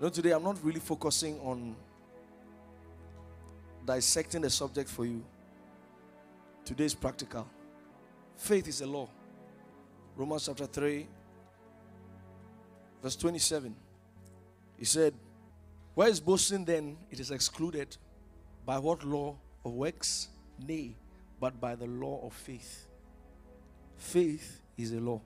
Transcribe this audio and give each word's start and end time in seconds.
You 0.00 0.06
know, 0.06 0.10
today 0.10 0.30
I'm 0.30 0.42
not 0.42 0.56
really 0.64 0.80
focusing 0.80 1.38
on 1.40 1.76
dissecting 3.84 4.40
the 4.40 4.48
subject 4.48 4.88
for 4.88 5.04
you. 5.04 5.22
Today 6.64 6.84
is 6.84 6.94
practical. 6.94 7.46
Faith 8.34 8.66
is 8.66 8.80
a 8.80 8.86
law. 8.86 9.10
Romans 10.16 10.46
chapter 10.46 10.64
3, 10.64 11.06
verse 13.02 13.14
27. 13.14 13.76
He 14.78 14.86
said, 14.86 15.12
Where 15.94 16.08
is 16.08 16.18
boasting 16.18 16.64
then? 16.64 16.96
It 17.10 17.20
is 17.20 17.30
excluded. 17.30 17.94
By 18.64 18.78
what 18.78 19.04
law 19.04 19.36
of 19.66 19.72
works? 19.74 20.28
Nay, 20.66 20.96
but 21.38 21.60
by 21.60 21.74
the 21.74 21.86
law 21.86 22.26
of 22.26 22.32
faith. 22.32 22.88
Faith 23.98 24.62
is 24.78 24.92
a 24.92 25.00
law. 25.00 25.20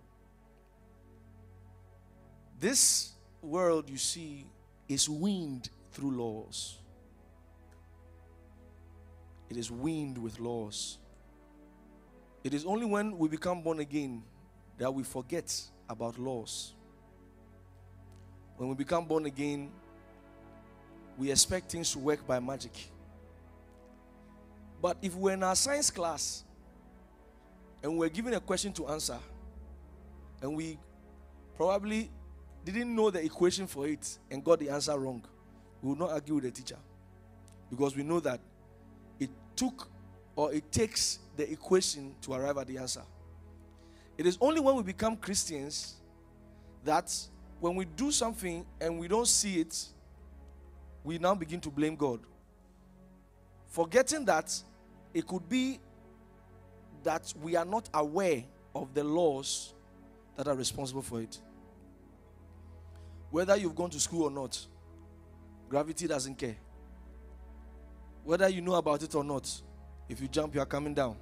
This 2.58 3.12
world 3.40 3.88
you 3.88 3.98
see 3.98 4.46
is 4.88 5.08
weaned 5.08 5.70
through 5.92 6.10
laws. 6.10 6.78
It 9.48 9.56
is 9.56 9.70
weaned 9.70 10.18
with 10.18 10.40
laws. 10.40 10.98
It 12.42 12.52
is 12.54 12.64
only 12.64 12.86
when 12.86 13.16
we 13.16 13.28
become 13.28 13.62
born 13.62 13.80
again 13.80 14.22
that 14.78 14.92
we 14.92 15.02
forget 15.02 15.54
about 15.88 16.18
laws. 16.18 16.74
When 18.56 18.68
we 18.68 18.74
become 18.74 19.06
born 19.06 19.26
again, 19.26 19.70
we 21.16 21.30
expect 21.30 21.70
things 21.70 21.92
to 21.92 21.98
work 21.98 22.26
by 22.26 22.40
magic. 22.40 22.72
But 24.82 24.98
if 25.00 25.14
we're 25.14 25.32
in 25.32 25.42
our 25.42 25.56
science 25.56 25.90
class 25.90 26.44
and 27.82 27.96
we're 27.96 28.08
given 28.08 28.34
a 28.34 28.40
question 28.40 28.72
to 28.74 28.88
answer, 28.88 29.18
and 30.42 30.54
we 30.56 30.78
probably 31.56 32.10
didn't 32.72 32.94
know 32.94 33.10
the 33.10 33.22
equation 33.24 33.66
for 33.66 33.86
it 33.86 34.18
and 34.30 34.42
got 34.42 34.58
the 34.58 34.70
answer 34.70 34.98
wrong, 34.98 35.22
we 35.82 35.90
will 35.90 35.98
not 35.98 36.10
argue 36.10 36.34
with 36.34 36.44
the 36.44 36.50
teacher 36.50 36.78
because 37.70 37.96
we 37.96 38.02
know 38.02 38.20
that 38.20 38.40
it 39.18 39.30
took 39.54 39.88
or 40.36 40.52
it 40.52 40.70
takes 40.72 41.18
the 41.36 41.50
equation 41.50 42.14
to 42.22 42.32
arrive 42.32 42.58
at 42.58 42.66
the 42.66 42.78
answer. 42.78 43.02
It 44.16 44.26
is 44.26 44.38
only 44.40 44.60
when 44.60 44.76
we 44.76 44.82
become 44.82 45.16
Christians 45.16 45.94
that 46.84 47.12
when 47.60 47.74
we 47.74 47.84
do 47.84 48.10
something 48.10 48.64
and 48.80 48.98
we 48.98 49.08
don't 49.08 49.26
see 49.26 49.60
it, 49.60 49.86
we 51.02 51.18
now 51.18 51.34
begin 51.34 51.60
to 51.60 51.70
blame 51.70 51.96
God. 51.96 52.20
Forgetting 53.68 54.24
that 54.26 54.54
it 55.12 55.26
could 55.26 55.48
be 55.48 55.80
that 57.02 57.32
we 57.42 57.56
are 57.56 57.64
not 57.64 57.88
aware 57.92 58.44
of 58.74 58.94
the 58.94 59.04
laws 59.04 59.74
that 60.36 60.48
are 60.48 60.54
responsible 60.54 61.02
for 61.02 61.20
it. 61.20 61.38
Whether 63.34 63.56
you've 63.56 63.74
gone 63.74 63.90
to 63.90 63.98
school 63.98 64.26
or 64.26 64.30
not, 64.30 64.56
gravity 65.68 66.06
doesn't 66.06 66.38
care. 66.38 66.54
Whether 68.22 68.48
you 68.48 68.60
know 68.60 68.74
about 68.76 69.02
it 69.02 69.12
or 69.16 69.24
not, 69.24 69.50
if 70.08 70.20
you 70.20 70.28
jump, 70.28 70.54
you 70.54 70.60
are 70.60 70.66
coming 70.66 70.94
down. 70.94 71.16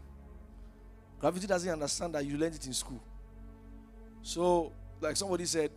Gravity 1.19 1.47
doesn't 1.47 1.71
understand 1.71 2.15
that 2.15 2.27
you 2.27 2.37
learned 2.37 2.57
it 2.57 2.67
in 2.67 2.75
school. 2.75 3.03
So, 4.21 4.73
like 5.01 5.17
somebody 5.17 5.47
said, 5.47 5.71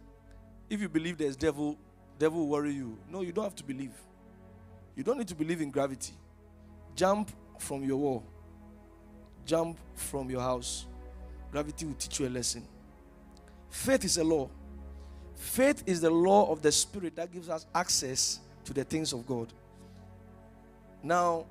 if 0.70 0.82
you 0.82 0.90
believe 0.90 1.18
there's 1.18 1.38
devil, 1.38 1.78
devil 2.20 2.40
will 2.40 2.50
worry 2.50 2.74
you. 2.74 2.98
No, 3.10 3.22
you 3.22 3.32
don't 3.32 3.46
have 3.46 3.56
to 3.56 3.64
believe. 3.64 3.94
You 4.94 5.04
don't 5.06 5.18
need 5.18 5.30
to 5.30 5.36
believe 5.36 5.62
in 5.62 5.72
gravity. 5.72 6.16
Jump 6.98 7.32
from 7.60 7.82
your 7.86 7.96
wall. 7.96 8.26
Jump 9.46 9.78
from 9.94 10.30
your 10.30 10.42
house. 10.42 10.86
Gravity 11.54 11.86
will 11.86 11.94
teach 11.94 12.20
you 12.20 12.28
a 12.28 12.30
lesson. 12.30 12.68
Faith 13.70 14.04
is 14.04 14.18
a 14.18 14.24
law. 14.26 14.50
Faith 15.36 15.84
is 15.86 16.02
the 16.02 16.10
law 16.10 16.52
of 16.52 16.62
the 16.62 16.72
Spirit 16.72 17.16
that 17.16 17.32
gives 17.32 17.50
us 17.50 17.66
access 17.76 18.40
to 18.64 18.74
the 18.74 18.84
things 18.84 19.14
of 19.14 19.26
God. 19.28 19.52
Now, 21.04 21.46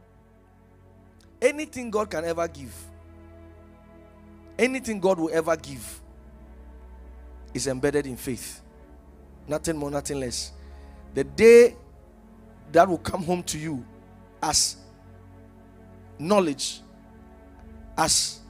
anything 1.40 1.90
God 1.90 2.10
can 2.10 2.24
ever 2.24 2.48
give, 2.48 2.74
anything 4.58 4.98
God 4.98 5.18
will 5.18 5.30
ever 5.32 5.56
give, 5.56 6.00
is 7.52 7.66
embedded 7.66 8.06
in 8.06 8.16
faith. 8.16 8.60
Nothing 9.46 9.76
more, 9.76 9.90
nothing 9.90 10.18
less. 10.18 10.52
The 11.12 11.22
day 11.22 11.76
that 12.72 12.88
will 12.88 12.98
come 12.98 13.22
home 13.22 13.42
to 13.44 13.58
you 13.58 13.84
as 14.42 14.76
knowledge, 16.18 16.80
as 17.96 18.40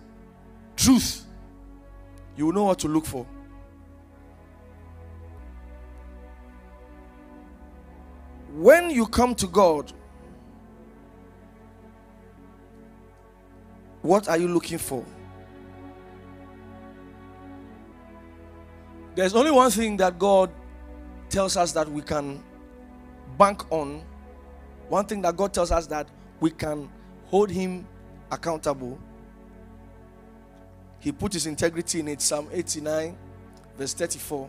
truth, 0.77 1.27
you 2.37 2.47
will 2.47 2.53
know 2.53 2.65
what 2.65 2.79
to 2.79 2.89
look 2.89 3.05
for. 3.05 3.27
When 8.55 8.89
you 8.89 9.07
come 9.07 9.35
to 9.35 9.49
God, 9.49 9.93
what 14.01 14.29
are 14.29 14.39
you 14.39 14.47
looking 14.47 14.79
for? 14.79 15.05
There's 19.17 19.35
only 19.35 19.51
one 19.51 19.73
thing 19.73 19.97
that 19.97 20.21
God 20.21 20.53
tells 21.29 21.57
us 21.57 21.73
that 21.73 21.91
we 21.91 22.01
can 22.01 22.45
bank 23.37 23.73
on. 23.73 24.05
One 24.89 25.05
thing 25.07 25.21
that 25.23 25.37
God 25.37 25.53
tells 25.53 25.73
us 25.73 25.89
that 25.89 26.09
we 26.39 26.53
can 26.53 26.89
hold 27.25 27.51
Him 27.51 27.89
accountable. 28.31 29.01
He 31.01 31.11
put 31.11 31.33
His 31.33 31.47
integrity 31.47 31.99
in 31.99 32.07
it. 32.07 32.23
Psalm 32.23 32.49
89, 32.53 33.17
verse 33.77 33.95
34. 33.95 34.49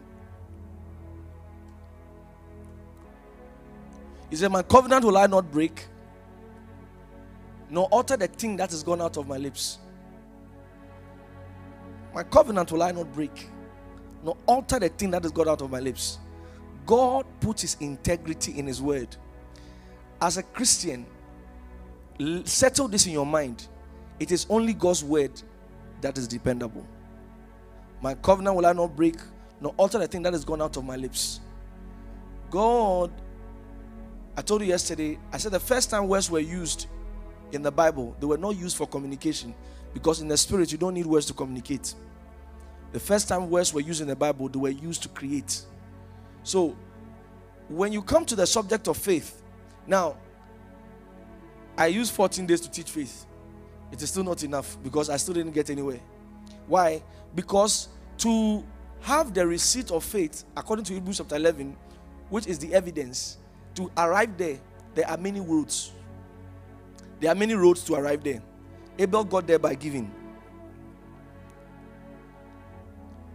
He 4.30 4.36
said, 4.36 4.52
My 4.52 4.64
covenant 4.64 5.06
will 5.06 5.18
I 5.18 5.28
not 5.28 5.52
break, 5.52 5.88
nor 7.70 7.88
alter 7.88 8.18
the 8.18 8.28
thing 8.28 8.58
that 8.58 8.74
is 8.74 8.84
gone 8.84 9.02
out 9.02 9.18
of 9.18 9.28
my 9.28 9.38
lips. 9.38 9.80
My 12.14 12.24
covenant 12.24 12.72
will 12.72 12.84
I 12.84 12.92
not 12.92 13.12
break, 13.14 13.50
nor 14.24 14.38
alter 14.46 14.80
the 14.80 14.90
thing 14.90 15.12
that 15.12 15.26
is 15.26 15.32
gone 15.32 15.50
out 15.50 15.62
of 15.62 15.70
my 15.70 15.80
lips. 15.80 16.20
God 16.86 17.26
put 17.40 17.62
his 17.62 17.76
integrity 17.80 18.58
in 18.58 18.68
his 18.68 18.82
word. 18.82 19.16
As 20.22 20.38
a 20.38 20.44
Christian, 20.44 21.06
settle 22.46 22.88
this 22.88 23.06
in 23.06 23.14
your 23.14 23.26
mind. 23.26 23.68
It 24.20 24.32
is 24.32 24.46
only 24.50 24.74
God's 24.74 25.04
word 25.04 25.42
that 26.02 26.18
is 26.18 26.28
dependable. 26.28 26.86
My 28.02 28.14
covenant 28.16 28.56
will 28.56 28.66
I 28.66 28.74
not 28.74 28.96
break, 28.96 29.16
nor 29.60 29.74
alter 29.78 30.00
the 30.00 30.08
thing 30.08 30.22
that 30.24 30.34
is 30.34 30.46
gone 30.46 30.62
out 30.62 30.78
of 30.78 30.86
my 30.86 30.96
lips. 30.96 31.42
God 32.50 33.12
I 34.38 34.42
told 34.42 34.62
you 34.62 34.68
yesterday, 34.68 35.18
I 35.32 35.38
said 35.38 35.52
the 35.52 35.60
first 35.60 35.90
time 35.90 36.08
words 36.08 36.30
were 36.30 36.40
used 36.40 36.88
in 37.52 37.62
the 37.62 37.72
Bible, 37.72 38.16
they 38.20 38.26
were 38.26 38.38
not 38.38 38.58
used 38.58 38.76
for 38.76 38.88
communication 38.88 39.54
because 39.94 40.20
in 40.20 40.28
the 40.28 40.36
spirit, 40.38 40.72
you 40.72 40.78
don't 40.78 40.94
need 40.94 41.06
words 41.06 41.26
to 41.28 41.34
communicate. 41.34 41.94
The 42.92 43.00
first 43.00 43.30
time 43.30 43.50
words 43.50 43.74
were 43.74 43.82
used 43.82 44.02
in 44.02 44.08
the 44.08 44.16
Bible, 44.16 44.50
they 44.50 44.60
were 44.60 44.70
used 44.70 45.04
to 45.04 45.10
create. 45.10 45.62
So, 46.44 46.76
when 47.70 47.94
you 47.94 48.02
come 48.02 48.26
to 48.26 48.36
the 48.36 48.46
subject 48.46 48.88
of 48.88 48.98
faith, 48.98 49.42
now, 49.88 50.18
I 51.78 51.88
used 51.88 52.14
14 52.14 52.46
days 52.46 52.62
to 52.62 52.70
teach 52.70 52.90
faith. 52.90 53.26
It 53.92 54.02
is 54.02 54.10
still 54.10 54.24
not 54.24 54.44
enough 54.44 54.78
because 54.84 55.10
I 55.10 55.18
still 55.18 55.34
didn't 55.34 55.54
get 55.54 55.70
anywhere. 55.70 56.00
Why? 56.68 57.04
Because 57.34 57.90
to 58.20 58.64
have 59.02 59.34
the 59.34 59.46
receipt 59.46 59.92
of 59.92 60.04
faith, 60.04 60.44
according 60.58 60.86
to 60.86 60.94
Hebrews 60.94 61.18
chapter 61.18 61.36
11, 61.36 61.76
which 62.30 62.48
is 62.48 62.58
the 62.60 62.74
evidence, 62.74 63.38
to 63.76 63.92
arrive 63.98 64.38
there, 64.38 64.60
there 64.94 65.08
are 65.10 65.18
many 65.18 65.40
roads. 65.40 65.92
There 67.20 67.32
are 67.32 67.36
many 67.36 67.54
roads 67.54 67.84
to 67.84 67.96
arrive 67.96 68.24
there. 68.24 68.42
Abel 68.98 69.24
got 69.24 69.48
there 69.48 69.60
by 69.60 69.76
giving. 69.76 70.12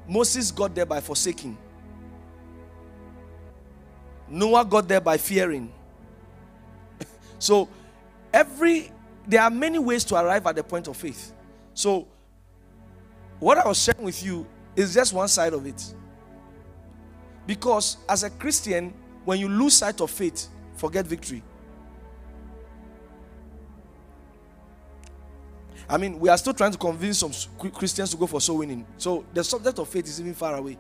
Moses 0.09 0.51
got 0.51 0.75
there 0.75 0.87
by 0.87 1.01
forsaking. 1.01 1.57
Noah 4.29 4.65
got 4.65 4.89
there 4.89 5.01
by 5.01 5.17
fearing. 5.17 5.73
so, 7.39 7.69
every 8.33 8.91
there 9.27 9.43
are 9.43 9.51
many 9.51 9.79
ways 9.79 10.05
to 10.05 10.17
arrive 10.17 10.47
at 10.47 10.57
the 10.57 10.65
point 10.65 10.89
of 10.89 10.97
faith. 10.97 11.33
So, 11.75 12.09
what 13.39 13.59
I 13.59 13.67
was 13.69 13.83
sharing 13.83 14.03
with 14.03 14.23
you 14.23 14.47
is 14.75 14.95
just 14.95 15.13
one 15.13 15.29
side 15.29 15.53
of 15.53 15.67
it. 15.67 15.95
Because 17.47 17.99
as 18.09 18.23
a 18.23 18.31
Christian, 18.31 18.93
when 19.31 19.39
you 19.39 19.49
lose 19.49 19.75
sight 19.75 20.01
of 20.01 20.11
faith, 20.11 20.49
forget 20.75 21.07
victory. 21.07 21.41
I 25.89 25.97
mean, 25.99 26.19
we 26.19 26.29
are 26.29 26.37
still 26.37 26.53
trying 26.53 26.73
to 26.73 26.79
convince 26.79 27.19
some 27.19 27.31
Christians 27.71 28.11
to 28.11 28.17
go 28.17 28.27
for 28.27 28.41
soul 28.41 28.59
winning. 28.59 28.85
So 28.99 29.25
the 29.33 29.45
subject 29.45 29.79
of 29.79 29.89
faith 29.89 30.09
is 30.09 30.21
even 30.21 30.35
far 30.35 30.57
away. 30.57 30.77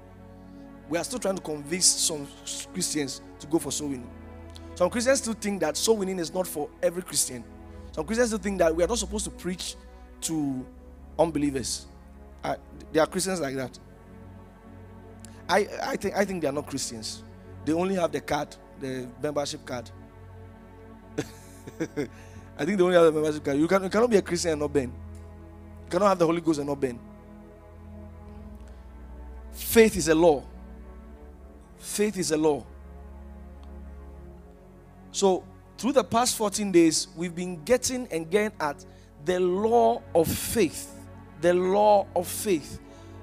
We 0.88 0.98
are 0.98 1.04
still 1.04 1.20
trying 1.20 1.36
to 1.36 1.42
convince 1.42 1.86
some 1.86 2.26
Christians 2.72 3.20
to 3.38 3.46
go 3.46 3.60
for 3.60 3.70
soul 3.70 3.90
winning. 3.90 4.10
Some 4.74 4.90
Christians 4.90 5.20
still 5.20 5.34
think 5.34 5.60
that 5.60 5.76
soul 5.76 5.98
winning 5.98 6.18
is 6.18 6.34
not 6.34 6.48
for 6.48 6.68
every 6.82 7.02
Christian. 7.02 7.44
Some 7.92 8.04
Christians 8.04 8.30
still 8.30 8.40
think 8.40 8.58
that 8.58 8.74
we 8.74 8.82
are 8.82 8.88
not 8.88 8.98
supposed 8.98 9.26
to 9.26 9.30
preach 9.30 9.76
to 10.22 10.66
unbelievers. 11.16 11.86
Uh, 12.42 12.56
there 12.90 13.04
are 13.04 13.06
Christians 13.06 13.40
like 13.40 13.54
that. 13.54 13.78
I, 15.48 15.68
I 15.84 15.94
think 15.94 16.16
I 16.16 16.24
think 16.24 16.42
they 16.42 16.48
are 16.48 16.52
not 16.52 16.66
Christians. 16.66 17.22
They 17.64 17.72
only 17.72 17.94
have 17.94 18.12
the 18.12 18.20
card, 18.20 18.56
the 18.80 19.08
membership 19.22 19.64
card. 19.64 19.90
I 22.58 22.64
think 22.64 22.78
they 22.78 22.84
only 22.84 22.96
have 22.96 23.04
the 23.04 23.12
membership 23.12 23.44
card. 23.44 23.58
You, 23.58 23.68
can, 23.68 23.82
you 23.84 23.90
cannot 23.90 24.10
be 24.10 24.16
a 24.16 24.22
Christian 24.22 24.52
and 24.52 24.60
not 24.60 24.72
burn. 24.72 24.92
You 25.84 25.90
cannot 25.90 26.08
have 26.08 26.18
the 26.18 26.26
Holy 26.26 26.40
Ghost 26.40 26.58
and 26.58 26.68
not 26.68 26.80
burn. 26.80 26.98
Faith 29.52 29.96
is 29.96 30.08
a 30.08 30.14
law. 30.14 30.42
Faith 31.78 32.16
is 32.16 32.30
a 32.32 32.36
law. 32.36 32.64
So, 35.12 35.44
through 35.76 35.92
the 35.92 36.04
past 36.04 36.36
14 36.36 36.70
days, 36.70 37.08
we've 37.16 37.34
been 37.34 37.62
getting 37.64 38.06
and 38.08 38.30
getting 38.30 38.52
at 38.60 38.84
the 39.24 39.40
law 39.40 40.02
of 40.14 40.28
faith. 40.28 40.94
The 41.40 41.54
law 41.54 42.06
of 42.14 42.26
faith. 42.26 42.80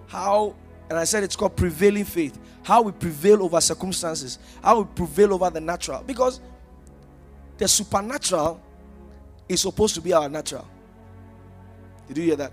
How, 0.07 0.56
and 0.90 0.98
I 0.98 1.04
said 1.04 1.24
it's 1.24 1.36
called 1.36 1.56
prevailing 1.56 2.06
faith. 2.06 2.38
How 2.68 2.81
we 2.81 2.92
prevail 2.92 3.44
over 3.44 3.62
circumstances. 3.62 4.40
How 4.62 4.81
we 4.81 4.88
prevail 4.94 5.34
over 5.34 5.50
the 5.50 5.62
natural. 5.62 6.04
Because 6.06 6.42
the 7.58 7.66
supernatural 7.66 8.60
is 9.48 9.62
supposed 9.62 9.96
to 9.96 10.02
be 10.02 10.12
our 10.12 10.28
natural. 10.28 10.68
Did 12.10 12.18
you 12.18 12.24
hear 12.24 12.36
that? 12.36 12.52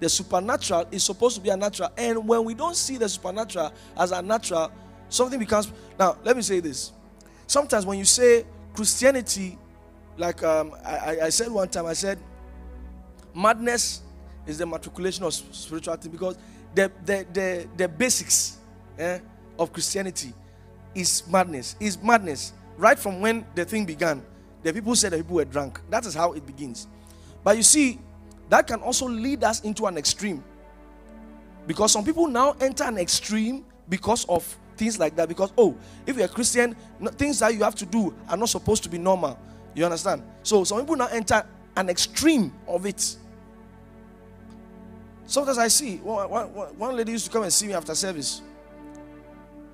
The 0.00 0.08
supernatural 0.08 0.86
is 0.90 1.04
supposed 1.04 1.36
to 1.36 1.40
be 1.40 1.52
our 1.52 1.56
natural. 1.56 1.88
And 1.96 2.26
when 2.26 2.42
we 2.42 2.52
don't 2.52 2.74
see 2.74 2.96
the 2.96 3.08
supernatural 3.08 3.72
as 3.96 4.10
our 4.10 4.22
natural, 4.22 4.72
something 5.08 5.38
becomes. 5.38 5.70
Now, 5.96 6.18
let 6.24 6.34
me 6.34 6.42
say 6.42 6.58
this. 6.58 6.90
Sometimes 7.46 7.86
when 7.86 7.96
you 7.96 8.06
say 8.06 8.44
Christianity, 8.74 9.56
like 10.16 10.42
um, 10.42 10.74
I, 10.84 11.18
I 11.22 11.28
said 11.28 11.52
one 11.52 11.68
time, 11.68 11.86
I 11.86 11.92
said, 11.92 12.18
madness 13.32 14.00
is 14.48 14.58
the 14.58 14.66
matriculation 14.66 15.22
of 15.22 15.32
spirituality 15.32 16.08
because 16.08 16.36
the, 16.74 16.90
the, 17.04 17.24
the, 17.32 17.68
the 17.76 17.88
basics 17.88 18.57
eh, 18.98 19.18
of 19.58 19.72
Christianity 19.72 20.32
is 20.94 21.22
madness. 21.28 21.76
Is 21.80 22.00
madness. 22.02 22.52
Right 22.76 22.98
from 22.98 23.20
when 23.20 23.44
the 23.54 23.64
thing 23.64 23.84
began, 23.84 24.22
the 24.62 24.72
people 24.72 24.94
said 24.94 25.12
that 25.12 25.18
people 25.18 25.36
were 25.36 25.44
drunk. 25.44 25.80
That 25.90 26.06
is 26.06 26.14
how 26.14 26.32
it 26.32 26.46
begins. 26.46 26.86
But 27.42 27.56
you 27.56 27.62
see, 27.62 27.98
that 28.48 28.66
can 28.66 28.80
also 28.80 29.08
lead 29.08 29.44
us 29.44 29.60
into 29.60 29.86
an 29.86 29.96
extreme. 29.98 30.42
Because 31.66 31.92
some 31.92 32.04
people 32.04 32.26
now 32.26 32.56
enter 32.60 32.84
an 32.84 32.98
extreme 32.98 33.64
because 33.88 34.24
of 34.26 34.44
things 34.76 34.98
like 34.98 35.16
that. 35.16 35.28
Because, 35.28 35.52
oh, 35.58 35.76
if 36.06 36.16
you're 36.16 36.26
a 36.26 36.28
Christian, 36.28 36.74
things 37.16 37.40
that 37.40 37.52
you 37.54 37.62
have 37.62 37.74
to 37.76 37.86
do 37.86 38.14
are 38.28 38.36
not 38.36 38.48
supposed 38.48 38.82
to 38.84 38.88
be 38.88 38.98
normal. 38.98 39.38
You 39.74 39.84
understand? 39.84 40.22
So 40.42 40.64
some 40.64 40.80
people 40.80 40.96
now 40.96 41.08
enter 41.08 41.44
an 41.76 41.88
extreme 41.88 42.52
of 42.66 42.86
it. 42.86 43.16
Sometimes 45.26 45.58
I 45.58 45.68
see 45.68 45.98
one, 45.98 46.30
one, 46.30 46.46
one 46.48 46.96
lady 46.96 47.12
used 47.12 47.26
to 47.26 47.30
come 47.30 47.42
and 47.42 47.52
see 47.52 47.66
me 47.66 47.74
after 47.74 47.94
service. 47.94 48.40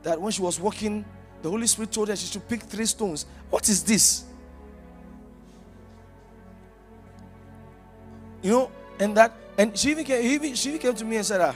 That 0.05 0.21
when 0.21 0.31
she 0.31 0.41
was 0.43 0.61
walking, 0.61 1.05
the 1.43 1.51
Holy 1.51 1.67
Spirit 1.67 1.91
told 1.91 2.09
her 2.09 2.17
she 2.17 2.27
should 2.27 2.49
pick 2.49 2.63
three 2.63 2.87
stones. 2.87 3.27
What 3.51 3.69
is 3.69 3.83
this? 3.83 4.25
You 8.43 8.51
know, 8.51 8.71
and 9.01 9.17
that, 9.17 9.33
and 9.59 9.77
she 9.77 9.91
even 9.91 10.05
came, 10.05 10.25
even, 10.25 10.55
she 10.55 10.69
even 10.69 10.81
came 10.81 10.95
to 10.95 11.05
me 11.05 11.17
and 11.17 11.27
said, 11.27 11.41
ah, 11.41 11.55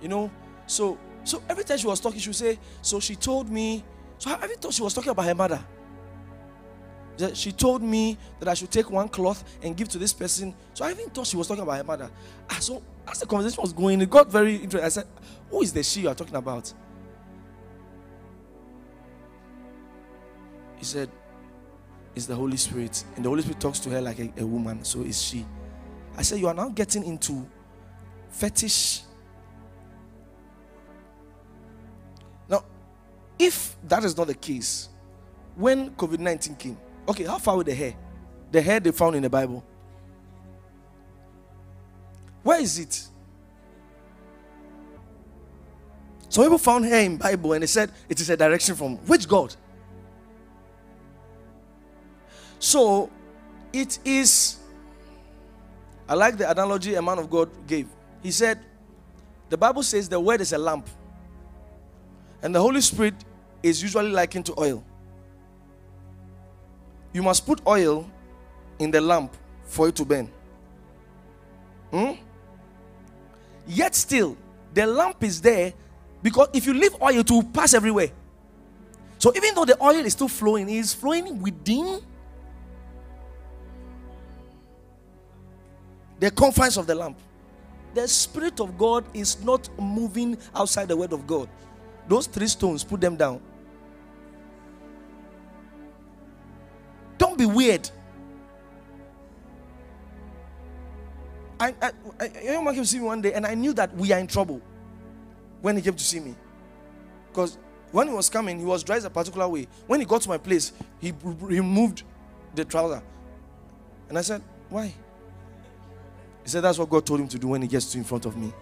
you 0.00 0.08
know, 0.08 0.30
so 0.66 0.96
so 1.24 1.42
every 1.48 1.64
time 1.64 1.78
she 1.78 1.86
was 1.86 2.00
talking, 2.00 2.18
she 2.18 2.28
would 2.28 2.36
say, 2.36 2.58
So 2.82 3.00
she 3.00 3.14
told 3.16 3.48
me, 3.50 3.84
so 4.18 4.30
I 4.30 4.44
even 4.44 4.58
thought 4.58 4.74
she 4.74 4.82
was 4.82 4.94
talking 4.94 5.10
about 5.10 5.24
her 5.24 5.34
mother. 5.34 5.60
She 7.34 7.52
told 7.52 7.82
me 7.82 8.16
that 8.38 8.48
I 8.48 8.54
should 8.54 8.70
take 8.70 8.90
one 8.90 9.06
cloth 9.08 9.44
and 9.62 9.76
give 9.76 9.90
to 9.90 9.98
this 9.98 10.12
person. 10.12 10.54
So 10.72 10.86
I 10.86 10.92
even 10.92 11.10
thought 11.10 11.26
she 11.26 11.36
was 11.36 11.46
talking 11.46 11.62
about 11.62 11.76
her 11.76 11.84
mother. 11.84 12.10
Ah, 12.48 12.56
so 12.60 12.82
as 13.06 13.20
the 13.20 13.26
conversation 13.26 13.60
was 13.60 13.74
going, 13.74 14.00
it 14.00 14.08
got 14.08 14.30
very 14.30 14.56
interesting. 14.56 14.84
I 14.84 14.88
said, 14.88 15.06
Who 15.50 15.60
is 15.62 15.72
the 15.72 15.82
she 15.82 16.00
you 16.02 16.08
are 16.08 16.14
talking 16.14 16.36
about? 16.36 16.72
He 20.80 20.84
said, 20.86 21.10
It's 22.16 22.26
the 22.26 22.34
Holy 22.34 22.56
Spirit. 22.56 23.04
And 23.14 23.24
the 23.24 23.28
Holy 23.28 23.42
Spirit 23.42 23.60
talks 23.60 23.78
to 23.80 23.90
her 23.90 24.00
like 24.00 24.18
a, 24.18 24.32
a 24.38 24.46
woman. 24.46 24.82
So 24.82 25.02
is 25.02 25.22
she. 25.22 25.46
I 26.16 26.22
said, 26.22 26.40
You 26.40 26.48
are 26.48 26.54
now 26.54 26.70
getting 26.70 27.04
into 27.04 27.46
fetish 28.30 29.02
Now, 32.48 32.64
If 33.38 33.76
that 33.86 34.04
is 34.04 34.16
not 34.16 34.26
the 34.26 34.34
case, 34.34 34.88
when 35.54 35.90
COVID 35.90 36.18
19 36.18 36.56
came, 36.56 36.78
okay, 37.08 37.24
how 37.24 37.38
far 37.38 37.56
with 37.56 37.66
the 37.66 37.74
hair? 37.74 37.94
The 38.50 38.60
hair 38.60 38.80
they 38.80 38.90
found 38.90 39.14
in 39.14 39.22
the 39.22 39.30
Bible. 39.30 39.64
Where 42.42 42.60
is 42.60 42.78
it? 42.78 43.06
Some 46.28 46.44
people 46.44 46.58
found 46.58 46.84
hair 46.84 47.04
in 47.04 47.16
Bible 47.16 47.52
and 47.52 47.62
they 47.62 47.66
said 47.66 47.90
it 48.08 48.20
is 48.20 48.30
a 48.30 48.36
direction 48.36 48.74
from 48.74 48.96
which 49.06 49.28
God? 49.28 49.54
So 52.60 53.10
it 53.72 53.98
is 54.04 54.60
I 56.10 56.14
like 56.14 56.36
the 56.36 56.50
analogy 56.50 56.96
a 56.96 57.02
man 57.02 57.20
of 57.20 57.30
God 57.30 57.48
gave. 57.68 57.86
He 58.20 58.32
said, 58.32 58.58
The 59.48 59.56
Bible 59.56 59.84
says 59.84 60.08
the 60.08 60.18
word 60.18 60.40
is 60.40 60.52
a 60.52 60.58
lamp, 60.58 60.88
and 62.42 62.52
the 62.52 62.60
Holy 62.60 62.80
Spirit 62.80 63.14
is 63.62 63.80
usually 63.80 64.10
likened 64.10 64.44
to 64.46 64.60
oil. 64.60 64.84
You 67.12 67.22
must 67.22 67.46
put 67.46 67.60
oil 67.64 68.10
in 68.80 68.90
the 68.90 69.00
lamp 69.00 69.36
for 69.62 69.88
it 69.88 69.94
to 69.96 70.04
burn. 70.04 70.28
Hmm? 71.92 72.12
Yet 73.68 73.94
still, 73.94 74.36
the 74.74 74.88
lamp 74.88 75.22
is 75.22 75.40
there 75.40 75.72
because 76.24 76.48
if 76.52 76.66
you 76.66 76.74
leave 76.74 77.00
oil, 77.00 77.20
it 77.20 77.30
will 77.30 77.44
pass 77.44 77.72
everywhere. 77.72 78.10
So 79.18 79.32
even 79.36 79.54
though 79.54 79.64
the 79.64 79.80
oil 79.80 80.04
is 80.04 80.14
still 80.14 80.28
flowing, 80.28 80.68
it 80.68 80.78
is 80.78 80.92
flowing 80.92 81.40
within 81.40 82.00
the 86.20 86.30
confines 86.30 86.76
of 86.76 86.86
the 86.86 86.94
lamp. 86.94 87.18
The 87.94 88.06
Spirit 88.06 88.60
of 88.60 88.78
God 88.78 89.04
is 89.12 89.42
not 89.42 89.68
moving 89.80 90.38
outside 90.54 90.86
the 90.88 90.96
Word 90.96 91.12
of 91.12 91.26
God. 91.26 91.48
Those 92.06 92.26
three 92.26 92.46
stones, 92.46 92.84
put 92.84 93.00
them 93.00 93.16
down. 93.16 93.40
Don't 97.18 97.36
be 97.36 97.46
weird. 97.46 97.90
I, 101.58 101.74
I, 101.82 101.90
a 102.20 102.44
young 102.44 102.64
man 102.64 102.74
came 102.74 102.84
to 102.84 102.88
see 102.88 102.98
me 102.98 103.04
one 103.04 103.20
day, 103.20 103.32
and 103.32 103.46
I 103.46 103.54
knew 103.54 103.72
that 103.74 103.94
we 103.96 104.12
are 104.12 104.18
in 104.18 104.26
trouble 104.26 104.62
when 105.60 105.76
he 105.76 105.82
came 105.82 105.94
to 105.94 106.04
see 106.04 106.20
me. 106.20 106.34
Because 107.28 107.58
when 107.92 108.08
he 108.08 108.14
was 108.14 108.28
coming, 108.28 108.58
he 108.58 108.64
was 108.64 108.82
dressed 108.82 109.04
a 109.04 109.10
particular 109.10 109.46
way. 109.48 109.66
When 109.86 110.00
he 110.00 110.06
got 110.06 110.22
to 110.22 110.28
my 110.28 110.38
place, 110.38 110.72
he 111.00 111.12
removed 111.22 112.02
the 112.54 112.64
trouser. 112.64 113.02
And 114.08 114.18
I 114.18 114.22
said, 114.22 114.42
Why? 114.68 114.94
Said, 116.50 116.62
That's 116.62 116.78
what 116.78 116.90
God 116.90 117.06
told 117.06 117.20
him 117.20 117.28
to 117.28 117.38
do 117.38 117.48
when 117.48 117.62
he 117.62 117.68
gets 117.68 117.92
to 117.92 117.98
in 117.98 118.04
front 118.04 118.26
of 118.26 118.36
me. 118.36 118.52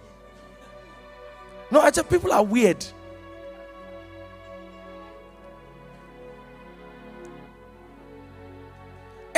No, 1.71 1.81
I 1.81 1.91
said, 1.91 2.09
People 2.09 2.31
are 2.31 2.43
weird. 2.43 2.85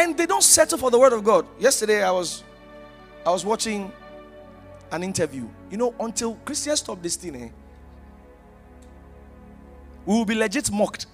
and 0.02 0.18
they 0.18 0.26
don't 0.26 0.44
settle 0.44 0.78
for 0.78 0.90
the 0.90 1.00
word 1.00 1.14
of 1.14 1.24
God. 1.24 1.46
Yesterday 1.60 2.04
I 2.04 2.12
was 2.12 2.44
I 3.26 3.30
was 3.32 3.46
watching 3.46 3.92
an 4.92 5.04
interview. 5.04 5.48
You 5.70 5.78
know, 5.78 5.96
until 6.00 6.36
Christians 6.44 6.80
stop 6.80 7.02
this 7.02 7.16
thing, 7.16 7.36
eh, 7.36 7.50
we 10.06 10.16
will 10.16 10.26
be 10.26 10.36
legit 10.36 10.72
mocked. 10.72 11.06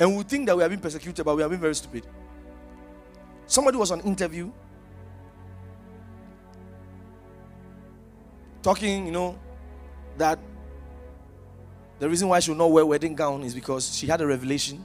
And 0.00 0.16
we 0.16 0.22
think 0.22 0.46
that 0.46 0.56
we 0.56 0.62
are 0.62 0.68
being 0.68 0.80
persecuted, 0.80 1.24
but 1.24 1.36
we 1.36 1.42
are 1.42 1.48
being 1.48 1.60
very 1.60 1.74
stupid. 1.74 2.06
Somebody 3.46 3.76
was 3.76 3.90
on 3.90 4.00
interview 4.02 4.50
talking, 8.62 9.06
you 9.06 9.12
know, 9.12 9.38
that 10.16 10.38
the 11.98 12.08
reason 12.08 12.28
why 12.28 12.40
she 12.40 12.50
will 12.50 12.58
not 12.58 12.70
wear 12.70 12.86
wedding 12.86 13.14
gown 13.14 13.42
is 13.42 13.54
because 13.54 13.96
she 13.96 14.06
had 14.06 14.20
a 14.20 14.26
revelation 14.26 14.84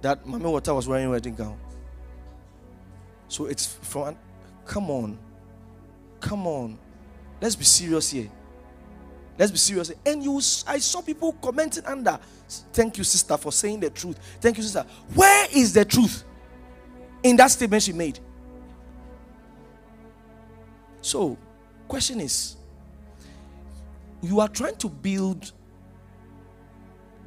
that 0.00 0.24
Mami 0.24 0.50
Water 0.50 0.74
was 0.74 0.88
wearing 0.88 1.10
wedding 1.10 1.34
gown. 1.34 1.58
So 3.28 3.46
it's 3.46 3.66
from, 3.66 4.16
come 4.64 4.90
on, 4.90 5.18
come 6.20 6.46
on. 6.46 6.78
Let's 7.40 7.54
be 7.54 7.64
serious 7.64 8.10
here. 8.10 8.30
Let's 9.38 9.52
be 9.52 9.58
serious. 9.58 9.92
And 10.04 10.22
you, 10.22 10.36
I 10.66 10.78
saw 10.78 11.00
people 11.00 11.32
commenting 11.40 11.84
under. 11.86 12.18
Thank 12.72 12.98
you, 12.98 13.04
sister, 13.04 13.36
for 13.36 13.52
saying 13.52 13.80
the 13.80 13.88
truth. 13.88 14.18
Thank 14.40 14.58
you, 14.58 14.62
sister. 14.62 14.84
Where 15.14 15.46
is 15.54 15.72
the 15.72 15.84
truth 15.84 16.24
in 17.22 17.36
that 17.36 17.50
statement 17.50 17.82
she 17.82 17.92
made? 17.92 18.18
So, 21.00 21.38
question 21.88 22.20
is, 22.20 22.56
you 24.22 24.40
are 24.40 24.48
trying 24.48 24.76
to 24.76 24.88
build 24.88 25.52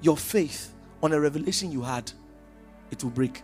your 0.01 0.17
faith 0.17 0.73
on 1.01 1.13
a 1.13 1.19
revelation 1.19 1.71
you 1.71 1.81
had 1.81 2.11
it 2.91 3.03
will 3.03 3.11
break. 3.11 3.41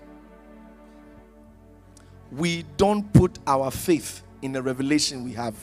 We 2.31 2.63
don't 2.77 3.11
put 3.11 3.39
our 3.47 3.71
faith 3.71 4.21
in 4.41 4.51
the 4.53 4.61
revelation 4.61 5.23
we 5.23 5.33
have, 5.33 5.55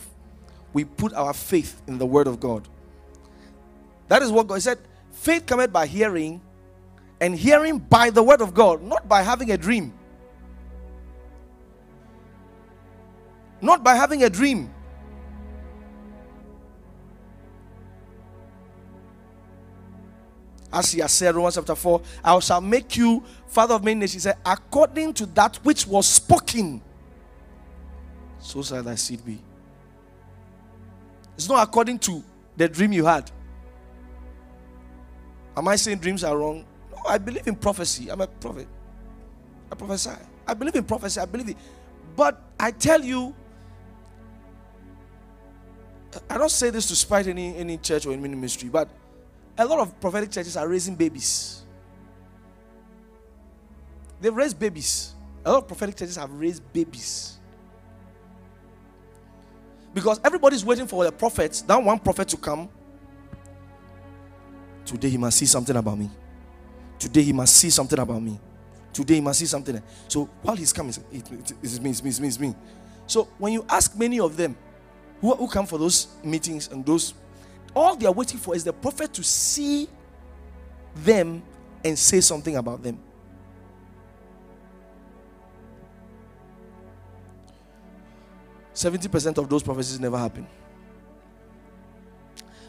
we 0.72 0.84
put 0.84 1.14
our 1.14 1.32
faith 1.32 1.80
in 1.86 1.98
the 1.98 2.06
Word 2.06 2.26
of 2.26 2.40
God. 2.40 2.68
That 4.08 4.22
is 4.22 4.30
what 4.30 4.46
God 4.46 4.60
said. 4.60 4.78
Faith 5.12 5.46
cometh 5.46 5.72
by 5.72 5.86
hearing, 5.86 6.40
and 7.20 7.34
hearing 7.34 7.78
by 7.78 8.10
the 8.10 8.22
word 8.22 8.40
of 8.40 8.52
God, 8.52 8.82
not 8.82 9.08
by 9.08 9.22
having 9.22 9.50
a 9.50 9.56
dream. 9.56 9.92
Not 13.62 13.82
by 13.82 13.94
having 13.94 14.22
a 14.22 14.30
dream. 14.30 14.72
As 20.76 20.92
he 20.92 21.00
has 21.00 21.10
said, 21.10 21.34
Romans 21.34 21.54
chapter 21.54 21.74
4, 21.74 22.02
I 22.22 22.38
shall 22.40 22.60
make 22.60 22.98
you 22.98 23.24
father 23.46 23.74
of 23.74 23.82
many 23.82 24.00
nations. 24.00 24.12
He 24.12 24.20
said, 24.20 24.36
according 24.44 25.14
to 25.14 25.24
that 25.26 25.56
which 25.64 25.86
was 25.86 26.06
spoken, 26.06 26.82
so 28.38 28.62
shall 28.62 28.82
thy 28.82 28.94
seed 28.94 29.24
be. 29.24 29.38
It's 31.34 31.48
not 31.48 31.66
according 31.66 31.98
to 32.00 32.22
the 32.58 32.68
dream 32.68 32.92
you 32.92 33.06
had. 33.06 33.30
Am 35.56 35.66
I 35.66 35.76
saying 35.76 35.96
dreams 35.96 36.22
are 36.22 36.36
wrong? 36.36 36.66
No, 36.92 36.98
I 37.08 37.16
believe 37.16 37.46
in 37.46 37.56
prophecy. 37.56 38.10
I'm 38.10 38.20
a 38.20 38.26
prophet. 38.26 38.68
I 39.72 39.76
prophesy. 39.76 40.10
I 40.46 40.52
believe 40.52 40.74
in 40.76 40.84
prophecy. 40.84 41.18
I 41.18 41.24
believe 41.24 41.48
it. 41.48 41.56
But 42.14 42.38
I 42.60 42.70
tell 42.70 43.02
you, 43.02 43.34
I 46.28 46.36
don't 46.36 46.50
say 46.50 46.68
this 46.68 46.86
to 46.88 46.96
spite 46.96 47.28
any, 47.28 47.56
any 47.56 47.78
church 47.78 48.04
or 48.04 48.12
any 48.12 48.28
ministry, 48.28 48.68
but 48.68 48.90
a 49.58 49.64
lot 49.64 49.78
of 49.80 49.98
prophetic 50.00 50.30
churches 50.30 50.56
are 50.56 50.68
raising 50.68 50.94
babies. 50.94 51.62
They've 54.20 54.34
raised 54.34 54.58
babies. 54.58 55.14
A 55.44 55.52
lot 55.52 55.58
of 55.58 55.68
prophetic 55.68 55.96
churches 55.96 56.16
have 56.16 56.30
raised 56.32 56.62
babies. 56.72 57.38
Because 59.94 60.20
everybody's 60.24 60.64
waiting 60.64 60.86
for 60.86 61.04
the 61.04 61.12
prophets, 61.12 61.62
that 61.62 61.82
one 61.82 61.98
prophet 61.98 62.28
to 62.28 62.36
come. 62.36 62.68
Today 64.84 65.08
he 65.08 65.16
must 65.16 65.38
see 65.38 65.46
something 65.46 65.74
about 65.74 65.98
me. 65.98 66.10
Today 66.98 67.22
he 67.22 67.32
must 67.32 67.56
see 67.56 67.70
something 67.70 67.98
about 67.98 68.22
me. 68.22 68.38
Today 68.92 69.14
he 69.14 69.20
must 69.20 69.38
see 69.38 69.46
something. 69.46 69.82
So 70.08 70.28
while 70.42 70.56
he's 70.56 70.72
coming, 70.72 70.94
it, 71.12 71.32
it, 71.32 71.52
it's 71.62 71.80
me, 71.80 71.90
it's 71.90 72.02
me, 72.02 72.10
it's 72.10 72.20
me, 72.20 72.28
it's 72.28 72.40
me. 72.40 72.54
So 73.06 73.28
when 73.38 73.52
you 73.52 73.64
ask 73.68 73.96
many 73.96 74.20
of 74.20 74.36
them 74.36 74.56
who, 75.20 75.34
who 75.34 75.48
come 75.48 75.66
for 75.66 75.78
those 75.78 76.08
meetings 76.22 76.68
and 76.68 76.84
those, 76.84 77.14
all 77.76 77.94
they 77.94 78.06
are 78.06 78.12
waiting 78.12 78.38
for 78.38 78.56
is 78.56 78.64
the 78.64 78.72
prophet 78.72 79.12
to 79.12 79.22
see 79.22 79.86
them 80.94 81.42
and 81.84 81.96
say 81.98 82.22
something 82.22 82.56
about 82.56 82.82
them. 82.82 82.98
70% 88.72 89.36
of 89.38 89.48
those 89.48 89.62
prophecies 89.62 90.00
never 90.00 90.18
happen. 90.18 90.46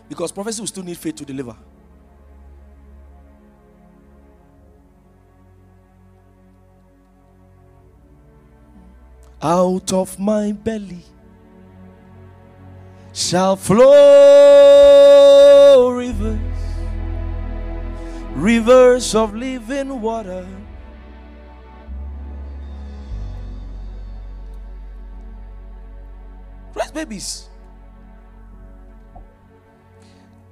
Because 0.09 0.31
prophecy 0.31 0.61
will 0.61 0.67
still 0.67 0.83
need 0.83 0.97
faith 0.97 1.15
to 1.15 1.25
deliver. 1.25 1.55
Out 9.41 9.93
of 9.93 10.19
my 10.19 10.51
belly 10.51 11.03
shall 13.13 13.55
flow 13.55 14.46
rivers 18.37 19.15
of 19.15 19.35
living 19.35 19.99
water. 19.99 20.47
Raise 26.75 26.91
babies. 26.91 27.49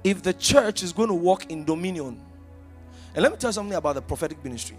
If 0.02 0.22
the 0.22 0.32
church 0.32 0.82
is 0.82 0.92
going 0.92 1.08
to 1.08 1.14
walk 1.14 1.46
in 1.50 1.64
dominion, 1.64 2.20
and 3.14 3.22
let 3.22 3.30
me 3.30 3.38
tell 3.38 3.50
you 3.50 3.54
something 3.54 3.76
about 3.76 3.94
the 3.94 4.02
prophetic 4.02 4.42
ministry. 4.44 4.76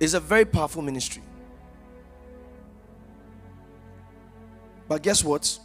It's 0.00 0.14
a 0.14 0.20
very 0.20 0.44
powerful 0.44 0.82
ministry. 0.82 1.22
But 4.86 5.02
guess 5.02 5.24
what? 5.24 5.58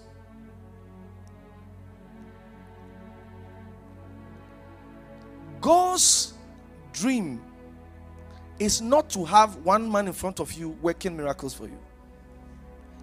God's 5.64 6.34
dream 6.92 7.42
is 8.60 8.82
not 8.82 9.10
to 9.12 9.24
have 9.24 9.56
one 9.66 9.90
man 9.90 10.08
in 10.08 10.14
front 10.14 10.40
of 10.42 10.52
you 10.52 10.70
working 10.82 11.16
miracles 11.16 11.54
for 11.54 11.68
you 11.68 11.80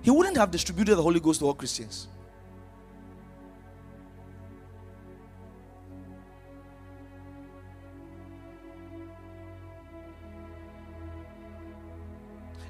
he 0.02 0.10
wouldn't 0.10 0.36
have 0.36 0.50
distributed 0.50 0.96
the 0.96 1.02
Holy 1.02 1.20
Ghost 1.20 1.40
to 1.40 1.46
all 1.46 1.54
Christians. 1.54 2.08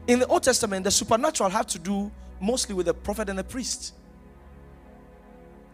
In 0.08 0.18
the 0.18 0.26
Old 0.26 0.42
Testament, 0.42 0.82
the 0.82 0.90
supernatural 0.90 1.50
had 1.50 1.68
to 1.68 1.78
do 1.78 2.10
mostly 2.40 2.74
with 2.74 2.86
the 2.86 2.94
prophet 2.94 3.28
and 3.28 3.38
the 3.38 3.44
priest. 3.44 3.94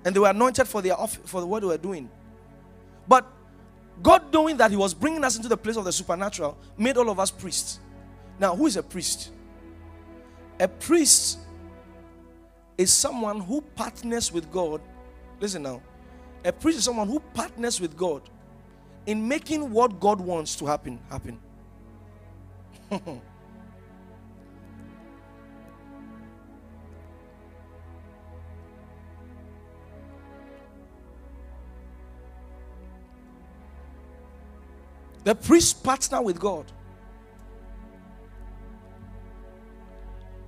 And 0.04 0.14
they 0.14 0.20
were 0.20 0.28
anointed 0.28 0.68
for, 0.68 0.82
their 0.82 0.94
for 1.24 1.46
what 1.46 1.60
they 1.60 1.66
were 1.66 1.78
doing. 1.78 2.10
But 3.08 3.26
God, 4.02 4.32
knowing 4.32 4.56
that 4.58 4.70
He 4.70 4.76
was 4.76 4.94
bringing 4.94 5.24
us 5.24 5.36
into 5.36 5.48
the 5.48 5.56
place 5.56 5.76
of 5.76 5.84
the 5.84 5.92
supernatural, 5.92 6.56
made 6.76 6.96
all 6.96 7.10
of 7.10 7.18
us 7.18 7.30
priests. 7.30 7.80
Now, 8.38 8.54
who 8.54 8.66
is 8.66 8.76
a 8.76 8.82
priest? 8.82 9.30
A 10.60 10.68
priest 10.68 11.38
is 12.78 12.92
someone 12.92 13.40
who 13.40 13.60
partners 13.60 14.32
with 14.32 14.50
God. 14.50 14.80
Listen 15.40 15.62
now. 15.62 15.82
A 16.44 16.52
priest 16.52 16.78
is 16.78 16.84
someone 16.84 17.08
who 17.08 17.20
partners 17.34 17.80
with 17.80 17.96
God 17.96 18.22
in 19.06 19.26
making 19.26 19.70
what 19.70 19.98
God 20.00 20.20
wants 20.20 20.56
to 20.56 20.66
happen 20.66 20.98
happen. 21.10 21.38
the 35.26 35.34
priest 35.34 35.82
partner 35.82 36.22
with 36.22 36.38
God. 36.38 36.70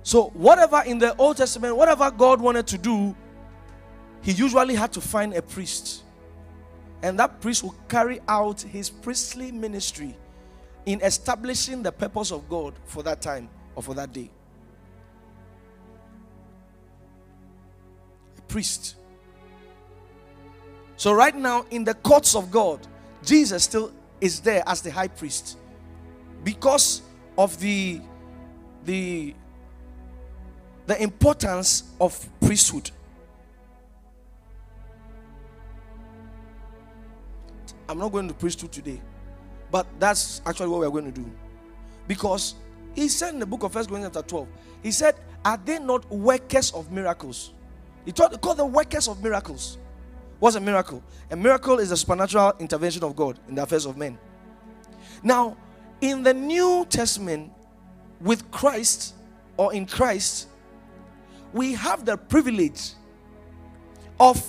So, 0.03 0.27
whatever 0.29 0.81
in 0.85 0.99
the 0.99 1.13
Old 1.17 1.35
Testament, 1.35 1.75
whatever 1.75 2.09
God 2.09 2.39
wanted 2.39 2.65
to 2.67 2.77
do, 2.77 3.13
he 4.21 4.31
usually 4.31 4.75
had 4.75 4.93
to 4.93 5.01
find 5.01 5.33
a 5.33 5.41
priest. 5.41 6.03
And 7.01 7.19
that 7.19 7.41
priest 7.41 7.61
will 7.61 7.75
carry 7.89 8.21
out 8.29 8.61
his 8.61 8.89
priestly 8.89 9.51
ministry 9.51 10.15
in 10.85 11.01
establishing 11.01 11.83
the 11.83 11.91
purpose 11.91 12.31
of 12.31 12.47
God 12.47 12.73
for 12.85 13.03
that 13.03 13.21
time 13.21 13.49
or 13.75 13.83
for 13.83 13.93
that 13.95 14.13
day. 14.13 14.31
A 18.37 18.41
priest. 18.43 18.95
So, 20.95 21.11
right 21.11 21.35
now, 21.35 21.65
in 21.69 21.83
the 21.83 21.95
courts 21.95 22.33
of 22.33 22.49
God, 22.49 22.87
Jesus 23.25 23.65
still 23.65 23.91
is 24.21 24.39
there 24.41 24.63
as 24.67 24.81
the 24.81 24.91
high 24.91 25.07
priest 25.07 25.57
because 26.43 27.01
of 27.37 27.59
the 27.59 28.01
the 28.85 29.33
the 30.89 31.01
importance 31.03 31.83
of 32.01 32.27
priesthood. 32.41 32.89
I'm 37.87 37.99
not 37.99 38.11
going 38.11 38.27
to 38.27 38.33
priesthood 38.33 38.71
today, 38.71 38.99
but 39.71 39.85
that's 39.99 40.41
actually 40.47 40.69
what 40.69 40.79
we're 40.79 40.89
going 40.89 41.05
to 41.05 41.21
do. 41.21 41.31
Because 42.07 42.55
he 42.95 43.07
said 43.07 43.35
in 43.35 43.39
the 43.39 43.45
book 43.45 43.61
of 43.61 43.71
First 43.71 43.89
Corinthians 43.89 44.15
chapter 44.15 44.29
12, 44.29 44.47
he 44.81 44.91
said, 44.91 45.15
Are 45.45 45.57
they 45.63 45.77
not 45.77 46.09
workers 46.09 46.71
of 46.71 46.91
miracles? 46.91 47.53
He 48.05 48.11
taught, 48.11 48.41
called 48.41 48.57
them 48.57 48.71
workers 48.73 49.07
of 49.07 49.23
miracles. 49.23 49.77
What's 50.39 50.55
a 50.55 50.61
miracle? 50.61 51.03
A 51.31 51.35
miracle 51.35 51.79
is 51.79 51.91
a 51.91 51.97
supernatural 51.97 52.53
intervention 52.59 53.03
of 53.03 53.15
God 53.15 53.37
in 53.47 53.55
the 53.55 53.63
affairs 53.63 53.85
of 53.85 53.97
men. 53.97 54.17
Now, 55.21 55.57
in 56.01 56.23
the 56.23 56.33
New 56.33 56.85
Testament, 56.89 57.51
with 58.21 58.49
Christ 58.51 59.15
or 59.57 59.73
in 59.73 59.85
Christ, 59.85 60.47
we 61.53 61.73
have 61.73 62.05
the 62.05 62.17
privilege 62.17 62.91
of 64.19 64.41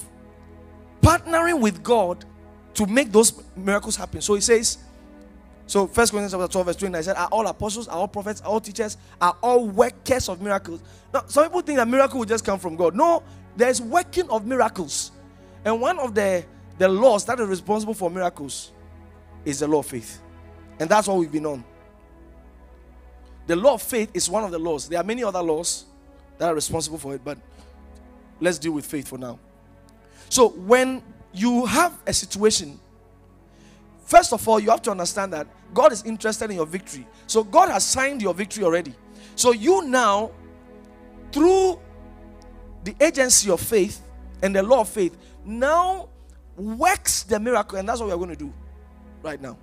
partnering 1.02 1.60
with 1.60 1.82
God 1.82 2.24
to 2.74 2.86
make 2.86 3.10
those 3.10 3.42
miracles 3.56 3.96
happen. 3.96 4.20
So 4.20 4.34
he 4.34 4.40
says, 4.40 4.78
so 5.66 5.86
First 5.86 6.12
Corinthians 6.12 6.32
chapter 6.32 6.48
12, 6.48 6.66
verse 6.66 6.76
29 6.76 7.02
said, 7.04 7.16
Are 7.16 7.28
all 7.30 7.46
apostles, 7.46 7.86
are 7.86 7.96
all 7.96 8.08
prophets, 8.08 8.40
are 8.40 8.48
all 8.48 8.60
teachers, 8.60 8.96
are 9.20 9.36
all 9.40 9.68
workers 9.68 10.28
of 10.28 10.42
miracles. 10.42 10.82
Now, 11.14 11.22
some 11.26 11.44
people 11.44 11.60
think 11.62 11.78
that 11.78 11.86
miracle 11.86 12.18
will 12.18 12.26
just 12.26 12.44
come 12.44 12.58
from 12.58 12.74
God. 12.74 12.96
No, 12.96 13.22
there's 13.56 13.80
working 13.80 14.28
of 14.30 14.46
miracles. 14.46 15.12
And 15.64 15.80
one 15.80 15.98
of 15.98 16.14
the, 16.14 16.44
the 16.78 16.88
laws 16.88 17.24
that 17.26 17.38
is 17.40 17.48
responsible 17.48 17.94
for 17.94 18.10
miracles 18.10 18.72
is 19.44 19.60
the 19.60 19.68
law 19.68 19.80
of 19.80 19.86
faith. 19.86 20.20
And 20.78 20.88
that's 20.88 21.08
what 21.08 21.18
we've 21.18 21.32
been 21.32 21.46
on. 21.46 21.64
The 23.46 23.56
law 23.56 23.74
of 23.74 23.82
faith 23.82 24.10
is 24.14 24.30
one 24.30 24.44
of 24.44 24.50
the 24.50 24.58
laws. 24.58 24.88
There 24.88 24.98
are 24.98 25.04
many 25.04 25.24
other 25.24 25.42
laws 25.42 25.84
that 26.38 26.48
are 26.48 26.54
responsible 26.54 26.98
for 26.98 27.14
it, 27.14 27.22
but 27.24 27.38
let's 28.40 28.58
deal 28.58 28.72
with 28.72 28.86
faith 28.86 29.08
for 29.08 29.18
now. 29.18 29.38
So, 30.28 30.48
when 30.48 31.02
you 31.32 31.66
have 31.66 31.98
a 32.06 32.12
situation, 32.12 32.78
First 34.10 34.32
of 34.32 34.48
all, 34.48 34.58
you 34.58 34.70
have 34.70 34.82
to 34.82 34.90
understand 34.90 35.32
that 35.34 35.46
God 35.72 35.92
is 35.92 36.02
interested 36.02 36.50
in 36.50 36.56
your 36.56 36.66
victory. 36.66 37.06
So 37.28 37.44
God 37.44 37.68
has 37.68 37.86
signed 37.86 38.20
your 38.20 38.34
victory 38.34 38.64
already. 38.64 38.92
So 39.36 39.52
you 39.52 39.86
now, 39.86 40.32
through 41.30 41.78
the 42.82 42.92
agency 43.00 43.48
of 43.52 43.60
faith 43.60 44.02
and 44.42 44.56
the 44.56 44.64
law 44.64 44.80
of 44.80 44.88
faith, 44.88 45.16
now 45.50 46.08
works 46.56 47.24
the 47.24 47.40
miracle, 47.40 47.78
and 47.78 47.88
that's 47.88 48.00
what 48.00 48.08
we're 48.08 48.16
going 48.16 48.30
to 48.30 48.36
do 48.36 48.52
right 49.22 49.40
now. 49.40 49.56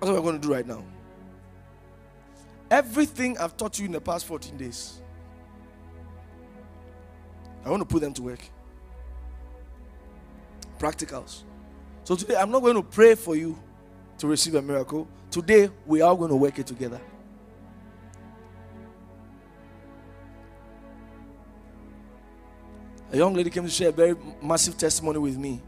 That's 0.00 0.12
what 0.12 0.14
we're 0.14 0.30
going 0.30 0.40
to 0.40 0.46
do 0.46 0.52
right 0.52 0.66
now. 0.66 0.84
Everything 2.70 3.38
I've 3.38 3.56
taught 3.56 3.78
you 3.78 3.86
in 3.86 3.92
the 3.92 4.00
past 4.00 4.26
14 4.26 4.56
days, 4.56 5.00
I 7.64 7.70
want 7.70 7.80
to 7.80 7.86
put 7.86 8.00
them 8.00 8.12
to 8.14 8.22
work. 8.22 8.40
Practicals. 10.78 11.42
So 12.04 12.16
today, 12.16 12.36
I'm 12.36 12.50
not 12.50 12.60
going 12.60 12.76
to 12.76 12.82
pray 12.82 13.14
for 13.14 13.36
you 13.36 13.58
to 14.18 14.26
receive 14.26 14.54
a 14.54 14.62
miracle. 14.62 15.08
Today, 15.30 15.70
we 15.86 16.02
are 16.02 16.14
going 16.14 16.30
to 16.30 16.36
work 16.36 16.58
it 16.58 16.66
together. 16.66 17.00
A 23.14 23.16
young 23.16 23.32
lady 23.32 23.48
came 23.48 23.62
to 23.62 23.70
share 23.70 23.90
a 23.90 23.92
very 23.92 24.16
massive 24.42 24.76
testimony 24.76 25.20
with 25.20 25.38
me. 25.38 25.60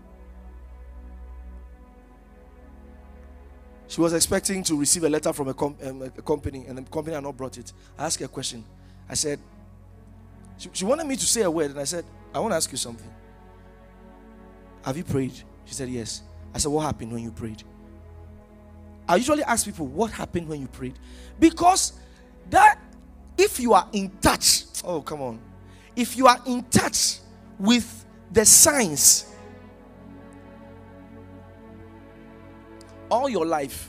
She 3.87 4.01
was 4.01 4.15
expecting 4.15 4.65
to 4.65 4.77
receive 4.77 5.05
a 5.05 5.09
letter 5.09 5.33
from 5.33 5.47
a, 5.47 5.55
com- 5.55 5.77
um, 5.85 6.03
a 6.03 6.11
company, 6.23 6.65
and 6.67 6.77
the 6.77 6.83
company 6.83 7.15
had 7.15 7.23
not 7.23 7.37
brought 7.37 7.57
it. 7.57 7.73
I 7.97 8.07
asked 8.07 8.19
her 8.19 8.25
a 8.25 8.29
question. 8.29 8.65
I 9.09 9.15
said, 9.15 9.39
she, 10.59 10.71
she 10.73 10.85
wanted 10.85 11.07
me 11.07 11.15
to 11.15 11.25
say 11.25 11.43
a 11.43 11.51
word, 11.51 11.71
and 11.71 11.79
I 11.79 11.85
said, 11.85 12.05
I 12.35 12.41
want 12.41 12.51
to 12.51 12.57
ask 12.57 12.69
you 12.73 12.79
something. 12.79 13.15
Have 14.85 14.97
you 14.97 15.05
prayed? 15.05 15.35
She 15.67 15.75
said, 15.75 15.89
Yes. 15.89 16.23
I 16.53 16.59
said, 16.59 16.73
What 16.73 16.83
happened 16.83 17.13
when 17.13 17.23
you 17.23 17.31
prayed? 17.31 17.63
I 19.09 19.15
usually 19.15 19.45
ask 19.45 19.65
people, 19.65 19.87
What 19.87 20.11
happened 20.11 20.49
when 20.49 20.61
you 20.61 20.67
prayed? 20.67 20.99
Because 21.39 21.93
that, 22.51 22.81
if 23.39 23.61
you 23.61 23.73
are 23.73 23.89
in 23.93 24.11
touch, 24.21 24.65
oh, 24.85 25.01
come 25.01 25.23
on. 25.23 25.39
If 25.95 26.17
you 26.17 26.27
are 26.27 26.41
in 26.45 26.65
touch 26.65 27.21
with 27.59 28.05
the 28.33 28.45
signs. 28.45 29.27
All 33.11 33.29
your 33.29 33.47
life 33.47 33.89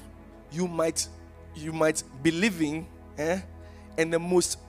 you 0.51 0.67
might 0.67 1.07
you 1.55 1.73
might 1.73 2.03
be 2.21 2.31
living 2.31 2.87
eh, 3.17 3.39
and 3.97 4.13
the 4.13 4.19
most 4.19 4.59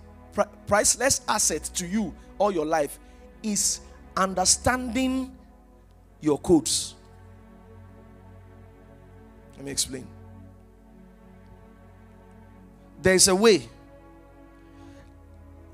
priceless 0.67 1.21
asset 1.28 1.62
to 1.75 1.87
you 1.87 2.14
all 2.38 2.50
your 2.50 2.64
life 2.67 2.99
is 3.43 3.81
understanding 4.17 5.37
your 6.21 6.38
codes. 6.38 6.95
Let 9.57 9.64
me 9.67 9.71
explain. 9.71 10.07
There 13.02 13.14
is 13.14 13.28
a 13.28 13.35
way 13.35 13.69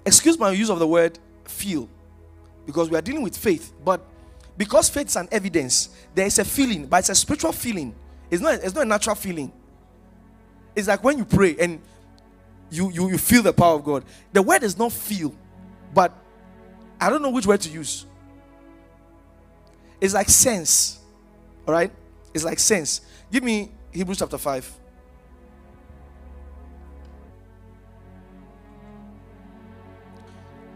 excuse 0.07 0.39
my 0.39 0.51
use 0.51 0.69
of 0.69 0.79
the 0.79 0.87
word 0.87 1.19
feel 1.45 1.89
because 2.67 2.91
we 2.91 2.97
are 2.97 3.03
dealing 3.03 3.23
with 3.23 3.37
faith 3.37 3.73
but 3.85 4.01
because 4.57 4.89
faith 4.89 5.09
is 5.09 5.17
an 5.17 5.29
evidence 5.33 5.91
there 6.15 6.27
is 6.27 6.39
a 6.39 6.45
feeling 6.45 6.87
but 6.87 6.99
it's 6.99 7.09
a 7.09 7.15
spiritual 7.15 7.53
feeling 7.53 7.95
it's 8.31 8.43
not, 8.43 8.55
it's 8.55 8.75
not 8.75 8.83
a 8.83 8.89
natural 8.89 9.15
feeling. 9.15 9.53
It's 10.75 10.89
like 10.89 11.05
when 11.05 11.19
you 11.19 11.25
pray 11.25 11.57
and 11.59 11.81
you, 12.71 12.91
you, 12.91 13.11
you 13.11 13.19
feel 13.19 13.43
the 13.43 13.53
power 13.53 13.77
of 13.77 13.85
God. 13.85 14.05
The 14.33 14.43
word 14.43 14.63
is 14.63 14.77
not 14.77 14.93
feel, 14.93 15.35
but 15.93 16.13
I 17.01 17.11
don't 17.11 17.23
know 17.23 17.31
which 17.31 17.47
word 17.47 17.61
to 17.61 17.71
use. 17.71 18.07
It's 20.01 20.15
like 20.15 20.29
sense. 20.29 20.99
All 21.67 21.75
right? 21.75 21.93
It's 22.35 22.45
like 22.45 22.59
sense. 22.59 23.03
Give 23.31 23.45
me 23.45 23.71
Hebrews 23.93 24.19
chapter 24.19 24.39
5. 24.39 24.81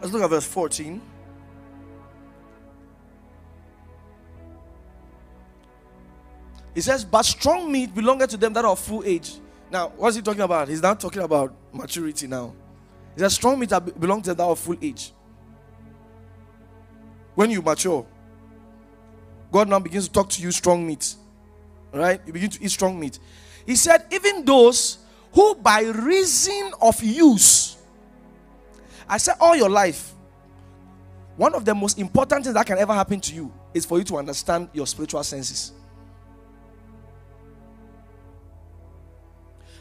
Let's 0.00 0.12
look 0.12 0.22
at 0.22 0.30
verse 0.30 0.46
14. 0.46 1.02
He 6.74 6.80
says, 6.80 7.04
But 7.04 7.24
strong 7.24 7.70
meat 7.70 7.94
belongeth 7.94 8.30
to 8.30 8.36
them 8.36 8.52
that 8.52 8.64
are 8.64 8.76
full 8.76 9.02
age. 9.04 9.34
Now, 9.70 9.88
what's 9.96 10.16
he 10.16 10.22
talking 10.22 10.40
about? 10.40 10.68
He's 10.68 10.82
not 10.82 10.98
talking 11.00 11.22
about 11.22 11.54
maturity 11.72 12.26
now. 12.26 12.54
He 13.14 13.20
says, 13.20 13.34
Strong 13.34 13.58
meat 13.60 13.72
belongs 13.98 14.22
to 14.24 14.30
them 14.30 14.36
that 14.36 14.44
are 14.44 14.50
of 14.50 14.58
full 14.58 14.76
age. 14.80 15.12
When 17.34 17.50
you 17.50 17.62
mature, 17.62 18.06
God 19.50 19.68
now 19.68 19.78
begins 19.78 20.08
to 20.08 20.12
talk 20.12 20.28
to 20.30 20.42
you 20.42 20.50
strong 20.50 20.86
meat. 20.86 21.14
Right? 21.92 22.20
You 22.26 22.32
begin 22.32 22.50
to 22.50 22.62
eat 22.62 22.70
strong 22.70 22.98
meat. 22.98 23.18
He 23.66 23.76
said, 23.76 24.06
Even 24.10 24.44
those 24.44 24.98
who 25.32 25.54
by 25.54 25.82
reason 25.82 26.72
of 26.80 27.02
use, 27.02 27.76
I 29.08 29.18
said 29.18 29.36
all 29.40 29.56
your 29.56 29.70
life, 29.70 30.14
one 31.36 31.54
of 31.54 31.64
the 31.64 31.74
most 31.74 31.98
important 31.98 32.44
things 32.44 32.54
that 32.54 32.66
can 32.66 32.78
ever 32.78 32.92
happen 32.92 33.20
to 33.20 33.34
you 33.34 33.52
is 33.72 33.86
for 33.86 33.98
you 33.98 34.04
to 34.04 34.16
understand 34.18 34.68
your 34.72 34.86
spiritual 34.86 35.22
senses. 35.22 35.72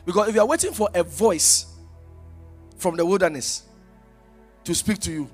Because 0.07 0.29
if 0.29 0.35
you 0.35 0.41
are 0.41 0.47
waiting 0.47 0.71
for 0.71 0.89
a 0.93 1.03
voice 1.03 1.65
from 2.77 2.95
the 2.95 3.05
wilderness 3.05 3.63
to 4.63 4.73
speak 4.73 4.99
to 4.99 5.11
you 5.11 5.29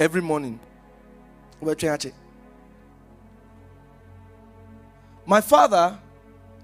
every 0.00 0.22
morning, 0.22 0.58
my 5.26 5.42
father 5.42 5.98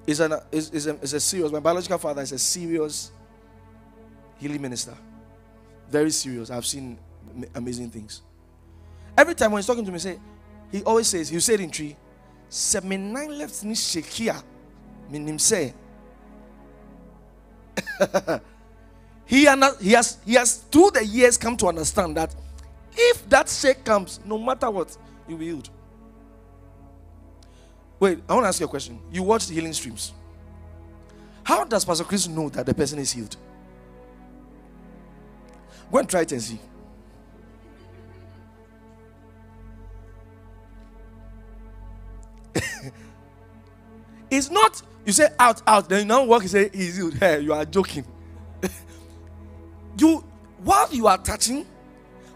is, 0.06 0.20
an, 0.20 0.32
is, 0.50 0.70
is, 0.70 0.86
a, 0.86 0.94
is 1.00 1.12
a 1.12 1.20
serious, 1.20 1.52
my 1.52 1.60
biological 1.60 1.98
father 1.98 2.22
is 2.22 2.32
a 2.32 2.38
serious 2.38 3.12
healing 4.38 4.62
minister. 4.62 4.96
Very 5.90 6.12
serious. 6.12 6.50
I've 6.50 6.64
seen 6.64 6.98
amazing 7.54 7.90
things. 7.90 8.22
Every 9.14 9.34
time 9.34 9.52
when 9.52 9.58
he's 9.58 9.66
talking 9.66 9.84
to 9.84 9.92
me, 9.92 9.98
say, 9.98 10.18
he 10.72 10.82
always 10.84 11.06
says, 11.06 11.28
he 11.28 11.38
said 11.40 11.60
in 11.60 11.70
tree, 11.70 11.96
seven 12.48 13.12
nine 13.12 13.36
left 13.36 13.62
me 13.62 13.74
shekia, 13.74 14.42
minim 15.10 15.38
say, 15.38 15.74
he, 19.26 19.40
he, 19.40 19.44
has, 19.92 20.18
he 20.24 20.34
has, 20.34 20.56
through 20.70 20.90
the 20.92 21.04
years, 21.04 21.36
come 21.36 21.56
to 21.58 21.66
understand 21.68 22.16
that 22.16 22.34
if 22.96 23.28
that 23.28 23.48
shake 23.48 23.84
comes, 23.84 24.20
no 24.24 24.38
matter 24.38 24.70
what, 24.70 24.96
you'll 25.28 25.38
healed. 25.38 25.70
Wait, 27.98 28.18
I 28.28 28.34
want 28.34 28.44
to 28.44 28.48
ask 28.48 28.60
you 28.60 28.66
a 28.66 28.68
question. 28.68 28.98
You 29.12 29.22
watch 29.22 29.46
the 29.46 29.54
healing 29.54 29.72
streams. 29.72 30.12
How 31.44 31.64
does 31.64 31.84
Pastor 31.84 32.04
Chris 32.04 32.28
know 32.28 32.48
that 32.50 32.64
the 32.66 32.74
person 32.74 32.98
is 32.98 33.12
healed? 33.12 33.36
Go 35.92 35.98
and 35.98 36.08
try 36.08 36.22
it 36.22 36.32
and 36.32 36.40
see. 36.42 36.58
it's 44.30 44.50
not 44.50 44.82
you 45.04 45.12
say 45.12 45.28
out, 45.38 45.62
out, 45.66 45.88
then 45.88 46.00
you 46.00 46.04
now 46.04 46.24
walk, 46.24 46.42
you 46.42 46.48
say 46.48 46.70
he's 46.72 46.96
healed. 46.96 47.14
Hey, 47.14 47.40
you 47.40 47.52
are 47.52 47.64
joking. 47.64 48.04
you 49.98 50.24
while 50.62 50.92
you 50.92 51.06
are 51.06 51.18
touching, 51.18 51.66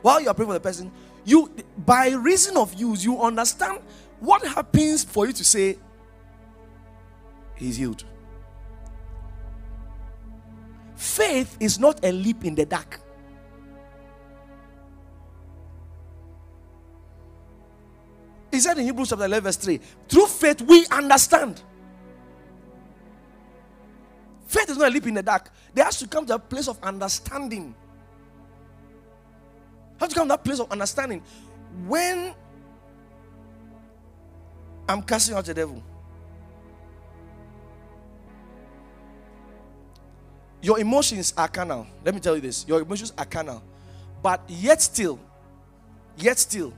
while 0.02 0.20
you 0.20 0.28
are 0.28 0.34
praying 0.34 0.48
for 0.48 0.54
the 0.54 0.60
person, 0.60 0.90
you 1.24 1.50
by 1.78 2.10
reason 2.10 2.56
of 2.56 2.74
use, 2.74 3.04
you 3.04 3.20
understand 3.20 3.80
what 4.20 4.44
happens 4.46 5.04
for 5.04 5.26
you 5.26 5.32
to 5.32 5.44
say 5.44 5.78
he's 7.56 7.76
healed. 7.76 8.04
Faith 10.96 11.56
is 11.60 11.78
not 11.78 12.04
a 12.04 12.10
leap 12.12 12.44
in 12.44 12.54
the 12.54 12.64
dark. 12.64 13.00
He 18.50 18.60
said 18.60 18.78
in 18.78 18.84
Hebrews 18.84 19.08
chapter 19.08 19.24
11, 19.24 19.44
verse 19.44 19.56
3 19.56 19.80
through 20.08 20.26
faith 20.26 20.62
we 20.62 20.86
understand. 20.86 21.60
Faith 24.54 24.70
is 24.70 24.76
not 24.76 24.86
a 24.86 24.90
leap 24.90 25.04
in 25.08 25.14
the 25.14 25.22
dark. 25.22 25.50
There 25.74 25.84
has 25.84 25.98
to 25.98 26.06
come 26.06 26.24
to 26.26 26.34
a 26.36 26.38
place 26.38 26.68
of 26.68 26.78
understanding. 26.80 27.74
Have 29.98 30.10
to 30.10 30.14
come 30.14 30.28
to 30.28 30.34
that 30.34 30.44
place 30.44 30.60
of 30.60 30.70
understanding. 30.70 31.22
When 31.88 32.32
I'm 34.88 35.02
casting 35.02 35.34
out 35.34 35.44
the 35.44 35.54
devil, 35.54 35.82
your 40.62 40.78
emotions 40.78 41.34
are 41.36 41.48
carnal. 41.48 41.88
Let 42.04 42.14
me 42.14 42.20
tell 42.20 42.36
you 42.36 42.40
this: 42.40 42.64
your 42.68 42.80
emotions 42.80 43.12
are 43.18 43.24
carnal, 43.24 43.60
but 44.22 44.40
yet 44.46 44.80
still, 44.80 45.18
yet 46.16 46.38
still, 46.38 46.72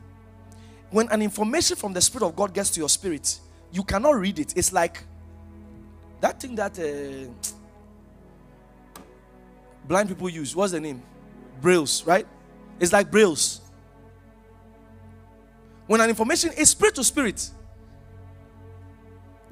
when 0.91 1.11
an 1.11 1.21
information 1.21 1.77
from 1.77 1.93
the 1.93 2.01
Spirit 2.01 2.27
of 2.27 2.35
God 2.35 2.55
gets 2.55 2.71
to 2.71 2.81
your 2.81 2.89
spirit, 2.89 3.39
you 3.71 3.85
cannot 3.85 4.15
read 4.15 4.39
it. 4.39 4.57
It's 4.57 4.73
like 4.73 5.05
that 6.23 6.41
thing 6.41 6.55
that. 6.55 6.79
Uh, 6.79 7.29
blind 9.89 10.09
people 10.09 10.29
use. 10.29 10.55
What's 10.55 10.73
the 10.73 10.81
name? 10.81 11.03
Brails, 11.61 12.05
right? 12.07 12.27
It's 12.79 12.93
like 12.93 13.11
brails. 13.11 13.61
When 15.87 16.01
an 16.01 16.09
information 16.09 16.53
is 16.53 16.71
spirit 16.71 16.95
to 16.97 17.05
spirit, 17.05 17.51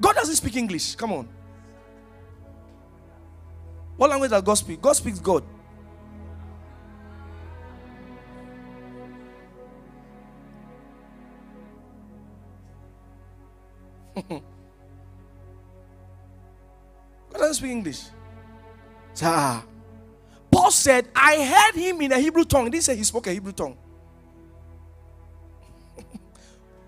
God 0.01 0.15
doesn't 0.15 0.35
speak 0.35 0.55
English. 0.57 0.95
Come 0.95 1.13
on. 1.13 1.29
What 3.95 4.09
language 4.09 4.31
does 4.31 4.41
God 4.43 4.55
speak? 4.55 4.81
God 4.81 4.93
speaks 4.93 5.19
God. 5.19 5.43
God 14.29 14.41
doesn't 17.33 17.55
speak 17.55 17.71
English. 17.71 18.03
Ah. 19.21 19.65
Paul 20.65 20.71
said, 20.71 21.07
I 21.15 21.43
heard 21.43 21.79
him 21.79 22.01
in 22.01 22.11
a 22.11 22.17
Hebrew 22.17 22.43
tongue. 22.43 22.63
He 22.63 22.71
didn't 22.71 22.85
say 22.85 22.95
he 22.95 23.03
spoke 23.03 23.27
a 23.27 23.31
Hebrew 23.31 23.51
tongue. 23.51 23.77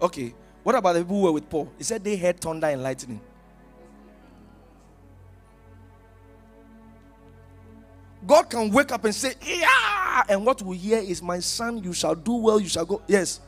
okay. 0.02 0.34
What 0.64 0.74
about 0.74 0.94
the 0.94 1.02
people 1.02 1.18
who 1.18 1.22
were 1.22 1.32
with 1.34 1.48
Paul? 1.48 1.72
He 1.78 1.84
said 1.84 2.04
they 2.04 2.18
heard 2.18 2.40
thunder 2.40 2.66
and 2.66 2.82
lightning. 2.82 3.22
God 8.26 8.50
can 8.50 8.72
wake 8.72 8.92
up 8.92 9.06
and 9.06 9.14
say, 9.14 9.36
Yeah, 9.46 10.24
and 10.28 10.44
what 10.44 10.60
we 10.64 10.76
hear 10.76 10.98
is, 10.98 11.22
My 11.22 11.38
son, 11.38 11.84
you 11.84 11.94
shall 11.94 12.16
do 12.16 12.34
well, 12.34 12.60
you 12.60 12.70
shall 12.70 12.86
go. 12.86 13.04
Yes, 13.06 13.42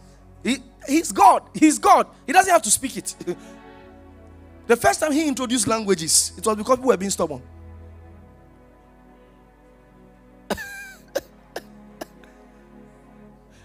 he, 0.43 0.57
he's 0.87 1.11
God. 1.11 1.41
He's 1.55 1.79
God. 1.79 2.05
He 2.27 2.33
doesn't 2.33 2.53
have 2.53 2.61
to 2.61 2.69
speak 2.69 2.97
it. 2.97 3.15
the 4.67 4.75
first 4.75 4.99
time 4.99 5.11
he 5.11 5.27
introduced 5.27 5.65
languages, 5.65 6.33
it 6.37 6.45
was 6.45 6.55
because 6.55 6.75
people 6.75 6.89
were 6.89 6.97
being 6.97 7.09
stubborn. 7.09 7.41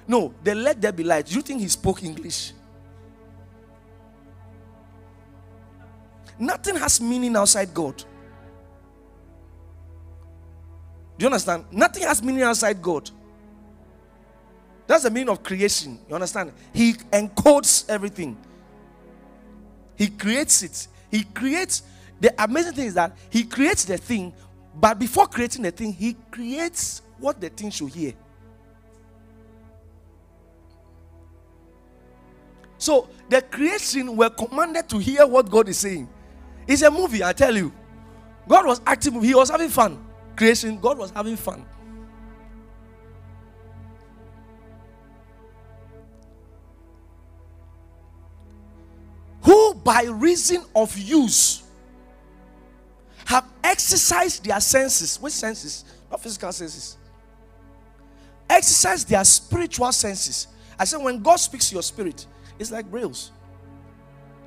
No, 0.06 0.34
they 0.42 0.54
let 0.54 0.80
there 0.80 0.92
be 0.92 1.04
light. 1.04 1.32
You 1.32 1.40
think 1.40 1.60
he 1.60 1.68
spoke 1.68 2.02
English? 2.02 2.52
Nothing 6.38 6.76
has 6.76 7.00
meaning 7.00 7.36
outside 7.36 7.72
God. 7.72 7.96
Do 11.16 11.24
you 11.24 11.26
understand? 11.26 11.64
Nothing 11.70 12.02
has 12.02 12.22
meaning 12.22 12.42
outside 12.42 12.82
God. 12.82 13.08
That's 14.86 15.04
the 15.04 15.10
meaning 15.10 15.30
of 15.30 15.42
creation. 15.42 15.98
You 16.08 16.14
understand? 16.14 16.52
He 16.72 16.92
encodes 16.92 17.88
everything. 17.88 18.36
He 19.96 20.08
creates 20.08 20.62
it. 20.62 20.88
He 21.10 21.22
creates 21.22 21.82
the 22.20 22.34
amazing 22.42 22.72
thing 22.72 22.86
is 22.86 22.94
that 22.94 23.16
he 23.30 23.44
creates 23.44 23.84
the 23.84 23.98
thing, 23.98 24.32
but 24.74 24.98
before 24.98 25.26
creating 25.26 25.62
the 25.62 25.70
thing, 25.70 25.92
he 25.92 26.16
creates 26.30 27.02
what 27.18 27.40
the 27.40 27.48
thing 27.48 27.70
should 27.70 27.90
hear. 27.90 28.12
So 32.84 33.08
the 33.30 33.40
creation 33.40 34.14
were 34.14 34.28
commanded 34.28 34.90
to 34.90 34.98
hear 34.98 35.26
what 35.26 35.50
God 35.50 35.70
is 35.70 35.78
saying. 35.78 36.06
It's 36.66 36.82
a 36.82 36.90
movie, 36.90 37.24
I 37.24 37.32
tell 37.32 37.56
you. 37.56 37.72
God 38.46 38.66
was 38.66 38.82
active, 38.86 39.14
he 39.22 39.34
was 39.34 39.48
having 39.48 39.70
fun. 39.70 40.04
Creation, 40.36 40.78
God 40.78 40.98
was 40.98 41.10
having 41.10 41.36
fun. 41.36 41.64
Who, 49.44 49.72
by 49.76 50.02
reason 50.02 50.62
of 50.76 50.94
use, 50.98 51.62
have 53.24 53.46
exercised 53.62 54.44
their 54.44 54.60
senses. 54.60 55.18
Which 55.18 55.32
senses? 55.32 55.86
Not 56.10 56.22
physical 56.22 56.52
senses. 56.52 56.98
Exercise 58.50 59.06
their 59.06 59.24
spiritual 59.24 59.90
senses. 59.92 60.48
I 60.78 60.84
said, 60.84 60.98
when 60.98 61.22
God 61.22 61.36
speaks 61.36 61.70
to 61.70 61.76
your 61.76 61.82
spirit, 61.82 62.26
it's 62.58 62.70
like 62.70 62.90
brails. 62.90 63.32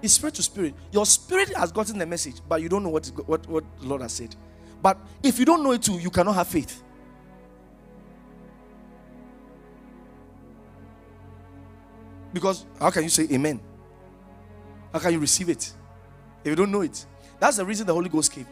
It's 0.01 0.13
spirit 0.13 0.35
to 0.35 0.43
spirit. 0.43 0.75
Your 0.91 1.05
spirit 1.05 1.55
has 1.55 1.71
gotten 1.71 1.97
the 1.97 2.05
message, 2.05 2.35
but 2.47 2.61
you 2.61 2.69
don't 2.69 2.83
know 2.83 2.89
what, 2.89 3.07
what, 3.25 3.47
what 3.47 3.63
the 3.79 3.87
Lord 3.87 4.01
has 4.01 4.13
said. 4.13 4.35
But 4.81 4.97
if 5.23 5.39
you 5.39 5.45
don't 5.45 5.63
know 5.63 5.71
it 5.71 5.81
too, 5.81 5.97
you 5.97 6.09
cannot 6.09 6.35
have 6.35 6.47
faith. 6.47 6.83
Because 12.31 12.65
how 12.79 12.91
can 12.91 13.03
you 13.03 13.09
say 13.09 13.27
amen? 13.31 13.59
How 14.93 14.99
can 14.99 15.13
you 15.13 15.19
receive 15.19 15.49
it 15.49 15.73
if 16.43 16.49
you 16.49 16.55
don't 16.55 16.71
know 16.71 16.81
it? 16.81 17.05
That's 17.39 17.57
the 17.57 17.65
reason 17.65 17.87
the 17.87 17.93
Holy 17.93 18.09
Ghost 18.09 18.31
came. 18.31 18.45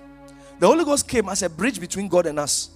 The 0.60 0.68
Holy 0.68 0.84
Ghost 0.84 1.08
came 1.08 1.30
as 1.30 1.44
a 1.44 1.50
bridge 1.50 1.80
between 1.80 2.08
God 2.08 2.26
and 2.26 2.40
us. 2.40 2.72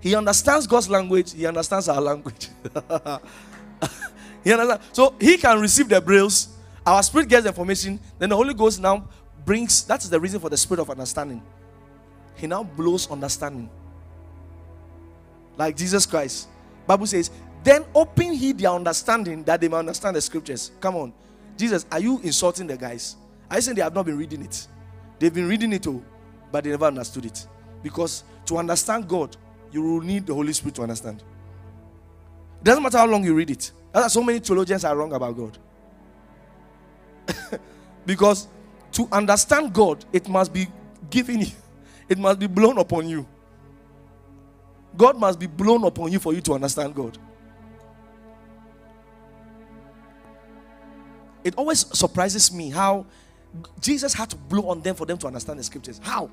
He 0.00 0.14
understands 0.14 0.66
God's 0.66 0.88
language, 0.88 1.34
He 1.34 1.44
understands 1.44 1.88
our 1.88 2.00
language. 2.00 2.48
he 4.44 4.52
understands. 4.52 4.86
So 4.92 5.14
He 5.20 5.36
can 5.36 5.60
receive 5.60 5.88
the 5.88 6.00
brails 6.00 6.48
our 6.86 7.02
spirit 7.02 7.28
gets 7.28 7.42
the 7.44 7.50
information, 7.50 8.00
then 8.18 8.30
the 8.30 8.36
Holy 8.36 8.54
Ghost 8.54 8.80
now 8.80 9.06
brings 9.44 9.84
that's 9.84 10.08
the 10.08 10.18
reason 10.18 10.40
for 10.40 10.48
the 10.48 10.56
spirit 10.56 10.80
of 10.80 10.90
understanding. 10.90 11.42
He 12.36 12.46
now 12.46 12.62
blows 12.62 13.10
understanding. 13.10 13.68
Like 15.56 15.76
Jesus 15.76 16.06
Christ. 16.06 16.48
Bible 16.86 17.06
says, 17.06 17.30
then 17.62 17.84
open 17.94 18.32
he 18.32 18.52
their 18.52 18.70
understanding 18.70 19.44
that 19.44 19.60
they 19.60 19.68
may 19.68 19.76
understand 19.76 20.16
the 20.16 20.20
scriptures. 20.20 20.70
Come 20.80 20.96
on. 20.96 21.12
Jesus, 21.56 21.84
are 21.92 22.00
you 22.00 22.18
insulting 22.22 22.66
the 22.66 22.76
guys? 22.76 23.16
I 23.50 23.60
saying 23.60 23.76
they 23.76 23.82
have 23.82 23.94
not 23.94 24.06
been 24.06 24.16
reading 24.16 24.42
it. 24.42 24.66
They've 25.18 25.32
been 25.32 25.48
reading 25.48 25.72
it 25.74 25.86
all, 25.86 26.02
but 26.50 26.64
they 26.64 26.70
never 26.70 26.86
understood 26.86 27.26
it. 27.26 27.46
Because 27.82 28.24
to 28.46 28.56
understand 28.56 29.06
God, 29.06 29.36
you 29.70 29.82
will 29.82 30.00
need 30.00 30.26
the 30.26 30.34
Holy 30.34 30.54
Spirit 30.54 30.76
to 30.76 30.82
understand. 30.82 31.22
It 32.60 32.64
doesn't 32.64 32.82
matter 32.82 32.98
how 32.98 33.06
long 33.06 33.22
you 33.22 33.34
read 33.34 33.50
it. 33.50 33.70
That's 33.92 34.04
why 34.04 34.08
so 34.08 34.22
many 34.22 34.38
theologians 34.38 34.84
are 34.84 34.96
wrong 34.96 35.12
about 35.12 35.36
God. 35.36 35.58
because 38.06 38.48
to 38.92 39.08
understand 39.12 39.72
God, 39.72 40.04
it 40.12 40.28
must 40.28 40.52
be 40.52 40.68
given 41.10 41.40
you, 41.40 41.52
it 42.08 42.18
must 42.18 42.38
be 42.38 42.46
blown 42.46 42.78
upon 42.78 43.08
you. 43.08 43.26
God 44.96 45.18
must 45.18 45.38
be 45.38 45.46
blown 45.46 45.84
upon 45.84 46.10
you 46.10 46.18
for 46.18 46.32
you 46.34 46.40
to 46.42 46.52
understand 46.54 46.94
God. 46.94 47.16
It 51.42 51.54
always 51.56 51.86
surprises 51.96 52.52
me 52.52 52.70
how 52.70 53.06
Jesus 53.80 54.12
had 54.12 54.30
to 54.30 54.36
blow 54.36 54.68
on 54.68 54.82
them 54.82 54.94
for 54.94 55.06
them 55.06 55.18
to 55.18 55.26
understand 55.26 55.58
the 55.58 55.64
scriptures. 55.64 56.00
How? 56.02 56.30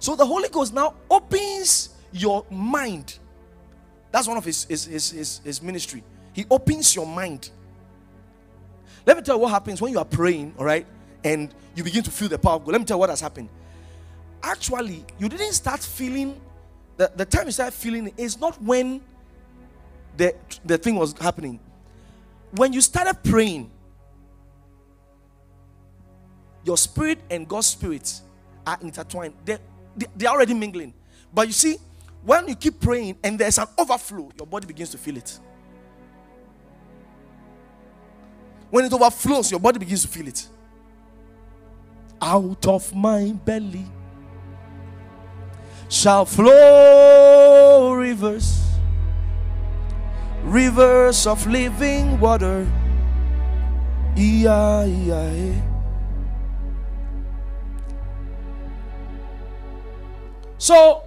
So 0.00 0.16
the 0.16 0.26
Holy 0.26 0.48
Ghost 0.48 0.74
now 0.74 0.94
opens 1.10 1.90
your 2.12 2.44
mind. 2.50 3.18
That's 4.14 4.28
one 4.28 4.36
of 4.36 4.44
his, 4.44 4.62
his, 4.64 4.84
his, 4.84 5.10
his, 5.10 5.40
his 5.42 5.62
ministry. 5.62 6.04
He 6.32 6.46
opens 6.48 6.94
your 6.94 7.06
mind 7.06 7.50
let 9.06 9.16
me 9.16 9.22
tell 9.22 9.36
you 9.36 9.42
what 9.42 9.50
happens 9.50 9.80
when 9.80 9.92
you 9.92 9.98
are 9.98 10.04
praying, 10.04 10.54
all 10.58 10.64
right, 10.64 10.86
and 11.22 11.54
you 11.74 11.84
begin 11.84 12.02
to 12.04 12.10
feel 12.10 12.28
the 12.28 12.38
power 12.38 12.54
of 12.54 12.64
God. 12.64 12.72
Let 12.72 12.80
me 12.80 12.86
tell 12.86 12.96
you 12.96 13.00
what 13.00 13.10
has 13.10 13.20
happened. 13.20 13.48
Actually, 14.42 15.04
you 15.18 15.28
didn't 15.28 15.52
start 15.52 15.80
feeling 15.80 16.40
the, 16.96 17.10
the 17.14 17.24
time 17.24 17.46
you 17.46 17.52
start 17.52 17.72
feeling 17.72 18.08
it 18.08 18.14
is 18.16 18.38
not 18.38 18.60
when 18.62 19.00
the, 20.16 20.34
the 20.64 20.78
thing 20.78 20.94
was 20.94 21.12
happening. 21.18 21.58
When 22.52 22.72
you 22.72 22.80
started 22.80 23.22
praying, 23.24 23.70
your 26.64 26.78
spirit 26.78 27.18
and 27.30 27.48
God's 27.48 27.66
spirit 27.66 28.20
are 28.66 28.78
intertwined. 28.80 29.34
They, 29.44 29.58
they, 29.96 30.06
they're 30.16 30.30
already 30.30 30.54
mingling. 30.54 30.94
But 31.32 31.48
you 31.48 31.52
see, 31.52 31.76
when 32.24 32.48
you 32.48 32.54
keep 32.54 32.80
praying 32.80 33.16
and 33.22 33.38
there's 33.38 33.58
an 33.58 33.66
overflow, 33.78 34.30
your 34.36 34.46
body 34.46 34.66
begins 34.66 34.90
to 34.90 34.98
feel 34.98 35.16
it. 35.16 35.38
When 38.70 38.84
it 38.84 38.92
overflows, 38.92 39.50
your 39.50 39.60
body 39.60 39.78
begins 39.78 40.02
to 40.02 40.08
feel 40.08 40.28
it. 40.28 40.48
Out 42.20 42.66
of 42.66 42.94
my 42.94 43.32
belly 43.44 43.84
shall 45.88 46.24
flow 46.24 47.92
rivers, 47.92 48.64
rivers 50.44 51.26
of 51.26 51.46
living 51.46 52.18
water. 52.18 52.66
So, 60.58 61.03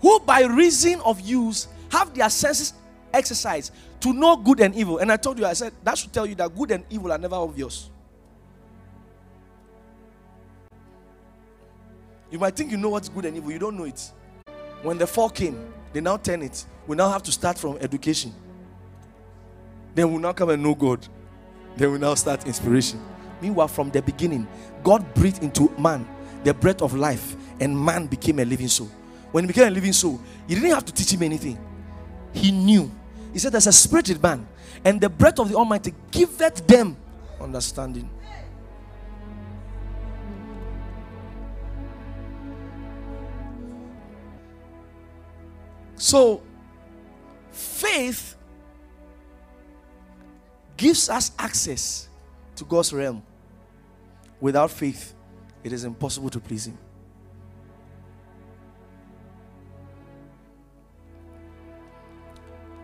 who 0.00 0.20
by 0.20 0.42
reason 0.42 1.00
of 1.00 1.20
use 1.20 1.68
have 1.90 2.14
their 2.14 2.30
senses 2.30 2.72
exercised 3.12 3.72
to 4.00 4.12
know 4.12 4.36
good 4.36 4.60
and 4.60 4.74
evil. 4.74 4.98
And 4.98 5.12
I 5.12 5.16
told 5.16 5.38
you, 5.38 5.46
I 5.46 5.52
said, 5.52 5.72
that 5.84 5.98
should 5.98 6.12
tell 6.12 6.26
you 6.26 6.34
that 6.36 6.54
good 6.54 6.70
and 6.70 6.84
evil 6.90 7.12
are 7.12 7.18
never 7.18 7.36
obvious. 7.36 7.90
You 12.30 12.38
might 12.38 12.54
think 12.54 12.70
you 12.70 12.76
know 12.76 12.90
what's 12.90 13.08
good 13.08 13.24
and 13.24 13.36
evil, 13.36 13.50
you 13.50 13.58
don't 13.58 13.76
know 13.76 13.84
it. 13.84 14.12
When 14.82 14.96
the 14.98 15.06
fall 15.06 15.28
came, 15.28 15.72
they 15.92 16.00
now 16.00 16.16
turn 16.16 16.42
it. 16.42 16.64
We 16.86 16.96
now 16.96 17.10
have 17.10 17.22
to 17.24 17.32
start 17.32 17.58
from 17.58 17.76
education. 17.78 18.32
Then 19.94 20.12
we 20.12 20.18
now 20.18 20.32
come 20.32 20.50
and 20.50 20.62
know 20.62 20.74
God. 20.74 21.06
Then 21.76 21.92
we 21.92 21.98
now 21.98 22.14
start 22.14 22.46
inspiration. 22.46 23.00
Meanwhile, 23.42 23.68
from 23.68 23.90
the 23.90 24.00
beginning, 24.00 24.46
God 24.82 25.14
breathed 25.14 25.42
into 25.42 25.70
man 25.78 26.08
the 26.44 26.54
breath 26.54 26.80
of 26.82 26.94
life, 26.94 27.36
and 27.58 27.78
man 27.78 28.06
became 28.06 28.38
a 28.38 28.44
living 28.44 28.68
soul. 28.68 28.90
When 29.32 29.44
he 29.44 29.48
became 29.48 29.68
a 29.68 29.70
living 29.70 29.92
soul, 29.92 30.20
you 30.48 30.56
didn't 30.56 30.70
have 30.70 30.84
to 30.84 30.92
teach 30.92 31.12
him 31.12 31.22
anything. 31.22 31.58
he 32.32 32.50
knew. 32.50 32.90
He 33.32 33.38
said, 33.38 33.52
There's 33.52 33.66
a 33.66 33.72
spirit 33.72 34.08
in 34.10 34.20
man, 34.20 34.46
and 34.84 35.00
the 35.00 35.08
breath 35.08 35.38
of 35.38 35.48
the 35.48 35.56
Almighty 35.56 35.94
giveth 36.10 36.66
them 36.66 36.96
understanding. 37.40 38.10
So, 45.96 46.42
faith 47.52 48.34
gives 50.76 51.10
us 51.10 51.30
access 51.38 52.08
to 52.56 52.64
God's 52.64 52.92
realm. 52.92 53.22
Without 54.40 54.70
faith, 54.70 55.12
it 55.62 55.74
is 55.74 55.84
impossible 55.84 56.30
to 56.30 56.40
please 56.40 56.66
Him. 56.66 56.78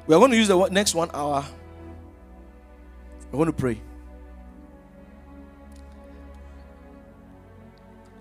We 0.07 0.15
are 0.15 0.19
going 0.19 0.31
to 0.31 0.37
use 0.37 0.49
the 0.49 0.69
next 0.69 0.95
one 0.95 1.11
hour. 1.13 1.45
We're 3.33 3.39
going 3.39 3.47
to 3.47 3.53
pray. 3.53 3.81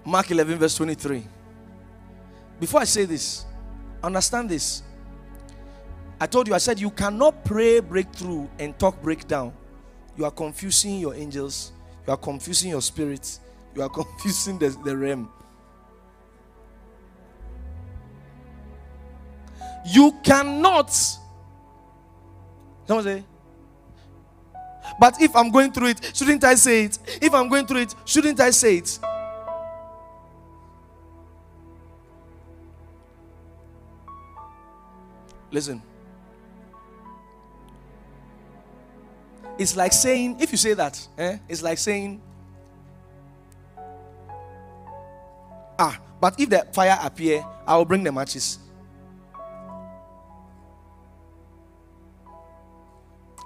Mark 0.03 0.29
11, 0.31 0.57
verse 0.57 0.75
23. 0.75 1.23
Before 2.59 2.81
I 2.81 2.85
say 2.85 3.05
this, 3.05 3.45
understand 4.03 4.49
this. 4.49 4.81
I 6.19 6.27
told 6.27 6.47
you, 6.47 6.53
I 6.53 6.59
said 6.59 6.79
you 6.79 6.89
cannot 6.89 7.43
pray 7.43 7.79
breakthrough 7.79 8.47
and 8.57 8.77
talk 8.79 9.01
breakdown. 9.01 9.53
You 10.17 10.25
are 10.25 10.31
confusing 10.31 10.99
your 10.99 11.13
angels, 11.13 11.71
you 12.07 12.13
are 12.13 12.17
confusing 12.17 12.69
your 12.71 12.81
spirits, 12.81 13.41
you 13.75 13.81
are 13.81 13.89
confusing 14.03 14.57
the, 14.57 14.69
the 14.83 14.95
realm. 14.95 15.29
You 19.85 20.15
cannot. 20.23 20.97
Someone 22.87 23.03
say, 23.03 23.23
but 24.99 25.21
if 25.21 25.35
I'm 25.35 25.49
going 25.51 25.71
through 25.71 25.87
it, 25.87 26.11
shouldn't 26.13 26.43
I 26.43 26.55
say 26.55 26.83
it? 26.85 26.99
If 27.21 27.33
I'm 27.33 27.49
going 27.49 27.65
through 27.65 27.81
it, 27.81 27.95
shouldn't 28.05 28.39
I 28.39 28.51
say 28.51 28.77
it? 28.77 28.99
Listen. 35.51 35.81
It's 39.57 39.75
like 39.75 39.93
saying, 39.93 40.37
if 40.39 40.51
you 40.51 40.57
say 40.57 40.73
that, 40.73 41.07
eh, 41.17 41.37
it's 41.47 41.63
like 41.63 41.77
saying, 41.77 42.21
ah, 45.79 45.97
but 46.19 46.37
if 46.39 46.49
the 46.49 46.67
fire 46.73 46.97
appear, 47.01 47.45
I 47.65 47.77
will 47.77 47.85
bring 47.85 48.03
the 48.03 48.11
matches. 48.11 48.59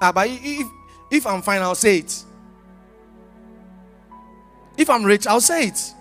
Ah, 0.01 0.11
but 0.11 0.27
if 0.29 0.67
if 1.11 1.25
I'm 1.27 1.41
fine, 1.41 1.61
I'll 1.61 1.75
say 1.75 1.97
it. 1.99 2.23
If 4.77 4.89
I'm 4.89 5.03
rich, 5.03 5.27
I'll 5.27 5.41
say 5.41 5.67
it. 5.67 5.93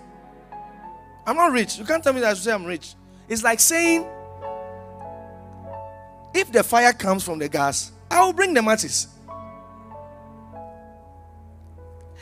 I'm 1.25 1.35
not 1.35 1.51
rich. 1.51 1.77
You 1.77 1.85
can't 1.85 2.03
tell 2.03 2.13
me 2.13 2.21
that 2.21 2.31
I 2.31 2.33
should 2.33 2.43
say 2.43 2.53
I'm 2.53 2.65
rich. 2.65 2.95
It's 3.27 3.43
like 3.43 3.59
saying, 3.59 4.05
if 6.33 6.51
the 6.51 6.63
fire 6.63 6.93
comes 6.93 7.23
from 7.23 7.39
the 7.39 7.49
gas, 7.49 7.91
I 8.09 8.23
will 8.23 8.33
bring 8.33 8.53
the 8.53 8.61
matches. 8.61 9.07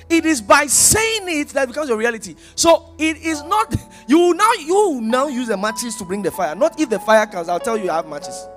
It 0.09 0.25
is 0.25 0.41
by 0.41 0.67
saying 0.67 1.23
it 1.39 1.49
that 1.49 1.67
becomes 1.67 1.89
your 1.89 1.97
reality. 1.97 2.35
So 2.55 2.93
it 2.97 3.17
is 3.17 3.43
not 3.43 3.75
you 4.07 4.33
now 4.33 4.53
you 4.53 4.99
now 5.01 5.27
use 5.27 5.47
the 5.49 5.57
matches 5.57 5.95
to 5.97 6.05
bring 6.05 6.21
the 6.21 6.31
fire. 6.31 6.55
Not 6.55 6.79
if 6.79 6.89
the 6.89 6.99
fire 6.99 7.25
comes, 7.27 7.49
I'll 7.49 7.59
tell 7.59 7.77
you 7.77 7.91
I 7.91 7.97
have 7.97 8.07
matches. 8.07 8.47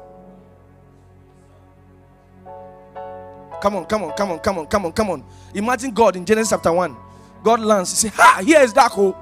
Come 3.61 3.77
on, 3.77 3.85
come 3.85 4.05
on, 4.05 4.13
come 4.13 4.31
on, 4.33 4.39
come 4.39 4.59
on, 4.59 4.67
come 4.67 4.87
on, 4.87 4.93
come 4.93 5.11
on. 5.11 5.25
Imagine 5.55 5.91
God 5.93 6.17
in 6.17 6.25
Genesis 6.25 6.51
chapter 6.51 6.73
1. 6.73 6.97
God 7.43 7.61
lands. 7.61 7.91
He 8.03 8.09
say, 8.09 8.15
Ha, 8.17 8.43
here 8.45 8.61
is 8.61 8.73
Daco. 8.73 9.15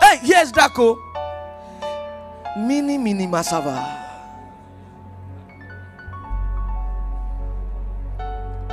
Hey, 0.00 0.18
here's 0.26 0.50
Daco. 0.52 0.98
Mini, 2.56 2.98
mini, 2.98 3.26
masava. 3.26 3.98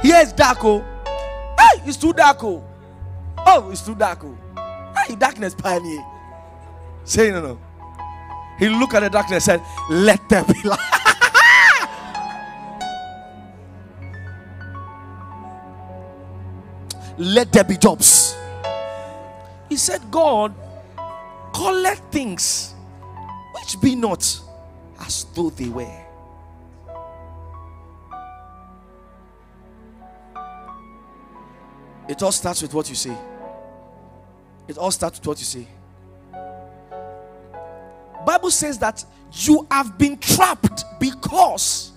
Here's 0.02 0.34
Daco. 0.34 0.84
Hey, 1.60 1.82
it's 1.86 1.98
too 1.98 2.14
Daco. 2.14 2.64
Oh. 3.38 3.44
oh, 3.46 3.72
it's 3.72 3.82
too 3.82 3.96
Daco. 3.96 4.36
Oh. 4.56 4.94
Hey, 5.08 5.16
darkness 5.16 5.54
pioneer. 5.54 6.04
Say 7.04 7.30
no, 7.32 7.42
no. 7.42 7.60
He 8.58 8.70
looked 8.70 8.96
at 8.96 9.02
the 9.02 9.10
darkness 9.10 9.48
and 9.48 9.62
said, 9.62 9.92
Let 9.92 10.28
there 10.30 10.44
be 10.44 10.62
light. 10.64 10.97
Let 17.18 17.52
there 17.52 17.64
be 17.64 17.78
jobs. 17.78 18.36
He 19.70 19.76
said, 19.76 20.02
God, 20.12 20.54
collect 21.54 22.12
things 22.12 22.74
which 23.54 23.82
be 23.82 23.96
not 23.96 24.24
as 25.00 25.26
though 25.36 25.50
they 25.50 25.70
were. 25.70 26.04
It 32.08 32.24
all 32.24 32.32
starts 32.32 32.62
with 32.62 32.74
what 32.74 32.88
you 32.90 32.96
say. 32.96 33.16
It 34.68 34.78
all 34.78 34.92
starts 34.92 35.20
with 35.20 35.28
what 35.28 35.40
you 35.40 35.46
say. 35.46 35.68
Bible 38.26 38.52
says 38.52 38.78
that 38.80 39.04
you 39.32 39.66
have 39.72 39.98
been 39.98 40.18
trapped 40.18 40.84
because 41.00 41.92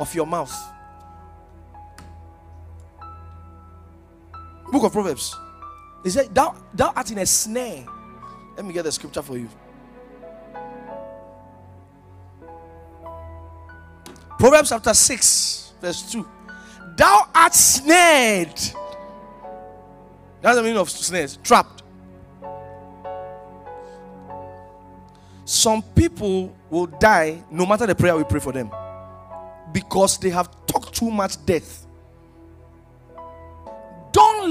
of 0.00 0.12
your 0.14 0.26
mouth. 0.26 0.54
Book 4.70 4.84
of 4.84 4.92
Proverbs. 4.92 5.34
He 6.04 6.10
said, 6.10 6.34
Thou, 6.34 6.54
thou 6.72 6.92
art 6.94 7.10
in 7.10 7.18
a 7.18 7.26
snare. 7.26 7.86
Let 8.56 8.64
me 8.64 8.72
get 8.72 8.84
the 8.84 8.92
scripture 8.92 9.22
for 9.22 9.36
you. 9.36 9.48
Proverbs 14.38 14.68
chapter 14.68 14.94
6, 14.94 15.72
verse 15.80 16.12
2. 16.12 16.26
Thou 16.96 17.28
art 17.34 17.54
snared. 17.54 18.54
That's 20.40 20.56
the 20.56 20.62
meaning 20.62 20.78
of 20.78 20.88
snares. 20.90 21.38
Trapped. 21.42 21.82
Some 25.44 25.82
people 25.82 26.54
will 26.70 26.86
die 26.86 27.42
no 27.50 27.64
matter 27.64 27.86
the 27.86 27.94
prayer 27.94 28.16
we 28.16 28.24
pray 28.24 28.38
for 28.38 28.52
them 28.52 28.70
because 29.72 30.18
they 30.18 30.30
have 30.30 30.48
talked 30.66 30.94
too 30.94 31.10
much 31.10 31.44
death. 31.44 31.86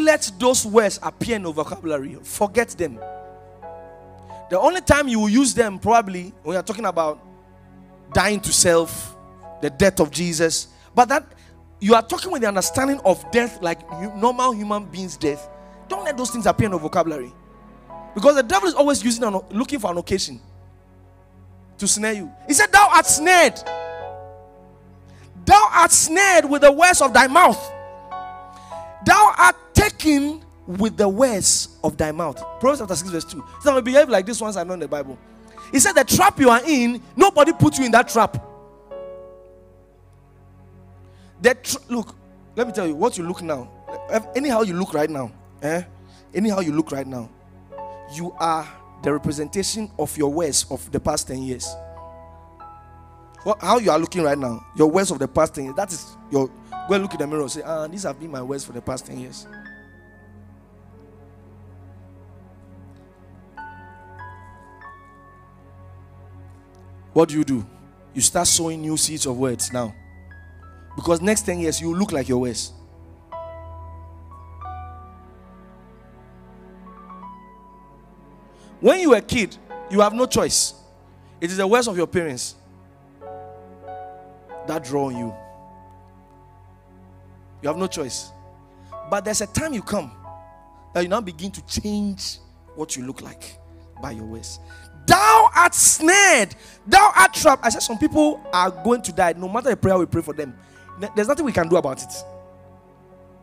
Let 0.07 0.31
those 0.39 0.65
words 0.65 1.01
appear 1.03 1.35
in 1.35 1.41
your 1.41 1.51
vocabulary. 1.51 2.17
Forget 2.23 2.69
them. 2.69 2.97
The 4.49 4.57
only 4.57 4.79
time 4.79 5.09
you 5.09 5.19
will 5.19 5.27
use 5.27 5.53
them, 5.53 5.77
probably, 5.79 6.33
when 6.43 6.53
you're 6.53 6.63
talking 6.63 6.85
about 6.85 7.19
dying 8.13 8.39
to 8.39 8.53
self, 8.53 9.17
the 9.59 9.69
death 9.69 9.99
of 9.99 10.09
Jesus, 10.09 10.69
but 10.95 11.09
that 11.09 11.25
you 11.81 11.93
are 11.93 12.01
talking 12.01 12.31
with 12.31 12.41
the 12.41 12.47
understanding 12.47 13.01
of 13.03 13.29
death 13.31 13.61
like 13.61 13.81
normal 14.15 14.53
human 14.53 14.85
beings' 14.85 15.17
death. 15.17 15.49
Don't 15.89 16.05
let 16.05 16.15
those 16.15 16.31
things 16.31 16.45
appear 16.45 16.67
in 16.67 16.71
your 16.71 16.79
vocabulary. 16.79 17.33
Because 18.15 18.35
the 18.35 18.43
devil 18.43 18.69
is 18.69 18.75
always 18.75 19.03
using 19.03 19.25
an, 19.25 19.37
looking 19.51 19.77
for 19.77 19.91
an 19.91 19.97
occasion 19.97 20.39
to 21.79 21.85
snare 21.85 22.13
you. 22.13 22.31
He 22.47 22.53
said, 22.53 22.71
Thou 22.71 22.87
art 22.93 23.05
snared. 23.05 23.61
Thou 25.45 25.69
art 25.73 25.91
snared 25.91 26.45
with 26.45 26.61
the 26.61 26.71
words 26.71 27.01
of 27.01 27.13
thy 27.13 27.27
mouth. 27.27 27.59
Thou 29.05 29.33
art 29.37 29.55
taken 29.97 30.43
with 30.65 30.97
the 30.97 31.07
words 31.07 31.77
of 31.83 31.97
thy 31.97 32.11
mouth. 32.11 32.37
Proverbs 32.59 32.79
chapter 32.79 32.95
6, 32.95 33.09
verse 33.09 33.25
2. 33.25 33.43
So 33.61 33.77
I 33.77 33.81
behave 33.81 34.09
like 34.09 34.25
this 34.25 34.39
once 34.41 34.57
I 34.57 34.63
know 34.63 34.73
in 34.73 34.79
the 34.79 34.87
Bible. 34.87 35.17
He 35.71 35.79
said, 35.79 35.93
The 35.93 36.03
trap 36.03 36.39
you 36.39 36.49
are 36.49 36.61
in, 36.65 37.01
nobody 37.15 37.53
put 37.53 37.77
you 37.77 37.85
in 37.85 37.91
that 37.91 38.09
trap. 38.09 38.43
That 41.41 41.63
tr- 41.63 41.77
look, 41.89 42.15
let 42.55 42.67
me 42.67 42.73
tell 42.73 42.87
you 42.87 42.95
what 42.95 43.17
you 43.17 43.23
look 43.23 43.41
now. 43.41 43.71
Anyhow, 44.35 44.61
you 44.61 44.73
look 44.73 44.93
right 44.93 45.09
now. 45.09 45.31
Eh? 45.61 45.83
Anyhow, 46.33 46.59
you 46.59 46.73
look 46.73 46.91
right 46.91 47.07
now. 47.07 47.29
You 48.13 48.33
are 48.39 48.67
the 49.03 49.13
representation 49.13 49.91
of 49.99 50.17
your 50.17 50.31
words 50.31 50.65
of 50.69 50.91
the 50.91 50.99
past 50.99 51.27
10 51.27 51.43
years. 51.43 51.67
What, 53.43 53.61
how 53.61 53.77
you 53.77 53.91
are 53.91 53.99
looking 53.99 54.23
right 54.23 54.37
now, 54.37 54.65
your 54.75 54.89
words 54.89 55.11
of 55.11 55.19
the 55.19 55.27
past 55.27 55.55
10 55.55 55.65
years, 55.65 55.75
that 55.75 55.91
is 55.91 56.17
your 56.31 56.49
Go 56.87 56.93
and 56.93 57.03
look 57.03 57.13
in 57.13 57.19
the 57.19 57.27
mirror 57.27 57.41
and 57.41 57.51
say, 57.51 57.61
Ah, 57.65 57.85
these 57.87 58.03
have 58.03 58.17
been 58.17 58.31
my 58.31 58.41
words 58.41 58.63
for 58.63 58.71
the 58.71 58.81
past 58.81 59.05
10 59.07 59.19
years. 59.19 59.45
What 67.17 67.29
do 67.29 67.35
you 67.35 67.43
do? 67.43 67.65
You 68.13 68.21
start 68.21 68.45
sowing 68.45 68.79
new 68.79 68.95
seeds 68.95 69.25
of 69.25 69.39
words 69.39 69.73
now. 69.73 69.95
Because 70.95 71.19
next 71.19 71.47
10 71.47 71.61
years, 71.61 71.81
you 71.81 71.91
look 71.95 72.11
like 72.11 72.29
your 72.29 72.37
words. 72.37 72.73
When 78.79 78.99
you 78.99 79.09
were 79.09 79.15
a 79.15 79.21
kid, 79.21 79.57
you 79.89 79.99
have 80.01 80.13
no 80.13 80.27
choice. 80.27 80.75
It 81.41 81.49
is 81.49 81.57
the 81.57 81.65
words 81.65 81.87
of 81.87 81.97
your 81.97 82.05
parents. 82.05 82.53
that 84.67 84.83
draw 84.83 85.07
on 85.07 85.17
you. 85.17 85.33
You 87.63 87.69
have 87.69 87.77
no 87.77 87.87
choice. 87.87 88.29
But 89.09 89.25
there's 89.25 89.41
a 89.41 89.47
time 89.47 89.73
you 89.73 89.81
come 89.81 90.11
that 90.93 91.01
you 91.01 91.07
now 91.09 91.21
begin 91.21 91.49
to 91.49 91.65
change 91.65 92.37
what 92.75 92.95
you 92.95 93.07
look 93.07 93.23
like 93.23 93.57
by 94.03 94.11
your 94.11 94.25
ways. 94.25 94.59
Thou 95.07 95.49
art 95.55 95.73
snared, 95.73 96.55
thou 96.85 97.11
art 97.15 97.33
trapped. 97.33 97.65
I 97.65 97.69
said, 97.69 97.81
Some 97.81 97.97
people 97.97 98.41
are 98.53 98.69
going 98.69 99.01
to 99.03 99.11
die 99.11 99.33
no 99.37 99.47
matter 99.47 99.69
the 99.69 99.77
prayer 99.77 99.97
we 99.97 100.05
pray 100.05 100.21
for 100.21 100.33
them. 100.33 100.53
There's 101.15 101.27
nothing 101.27 101.45
we 101.45 101.51
can 101.53 101.67
do 101.67 101.77
about 101.77 102.03
it. 102.03 102.13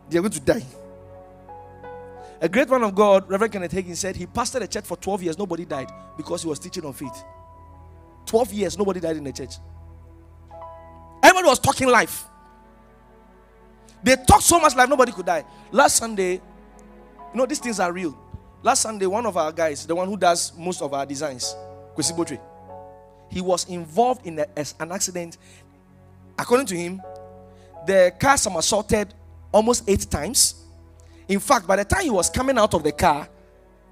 They're 0.09 0.21
going 0.21 0.31
to 0.31 0.39
die. 0.39 0.63
A 2.41 2.49
great 2.49 2.69
man 2.69 2.83
of 2.83 2.93
God, 2.93 3.27
Reverend 3.29 3.53
Kenneth 3.53 3.71
Hagin, 3.71 3.95
said 3.95 4.15
he 4.15 4.27
pastored 4.27 4.61
a 4.61 4.67
church 4.67 4.85
for 4.85 4.97
12 4.97 5.23
years, 5.23 5.37
nobody 5.37 5.65
died 5.65 5.89
because 6.17 6.43
he 6.43 6.49
was 6.49 6.59
teaching 6.59 6.85
on 6.85 6.93
faith. 6.93 7.23
12 8.25 8.53
years, 8.53 8.77
nobody 8.77 8.99
died 8.99 9.17
in 9.17 9.23
the 9.23 9.31
church. 9.31 9.55
Everybody 11.23 11.47
was 11.47 11.59
talking 11.59 11.87
life. 11.87 12.25
They 14.03 14.15
talked 14.17 14.43
so 14.43 14.59
much 14.59 14.75
life, 14.75 14.89
nobody 14.89 15.11
could 15.11 15.25
die. 15.25 15.45
Last 15.71 15.95
Sunday, 15.95 16.33
you 16.33 16.41
know, 17.33 17.45
these 17.47 17.59
things 17.59 17.79
are 17.79 17.91
real. 17.91 18.15
Last 18.65 18.81
Sunday, 18.81 19.05
one 19.05 19.27
of 19.27 19.37
our 19.37 19.51
guys, 19.51 19.85
the 19.85 19.93
one 19.93 20.07
who 20.07 20.17
does 20.17 20.51
most 20.57 20.81
of 20.81 20.91
our 20.91 21.05
designs, 21.05 21.55
Kwesi 21.95 22.17
Botwe, 22.17 22.39
he 23.29 23.39
was 23.39 23.69
involved 23.69 24.25
in 24.25 24.39
a, 24.39 24.47
an 24.79 24.91
accident. 24.91 25.37
According 26.39 26.65
to 26.65 26.75
him, 26.75 26.99
the 27.85 28.11
car 28.19 28.35
somersaulted 28.37 29.13
almost 29.51 29.87
eight 29.87 30.09
times. 30.09 30.65
In 31.27 31.39
fact, 31.39 31.67
by 31.67 31.75
the 31.75 31.85
time 31.85 32.05
he 32.05 32.09
was 32.09 32.27
coming 32.27 32.57
out 32.57 32.73
of 32.73 32.81
the 32.81 32.91
car, 32.91 33.29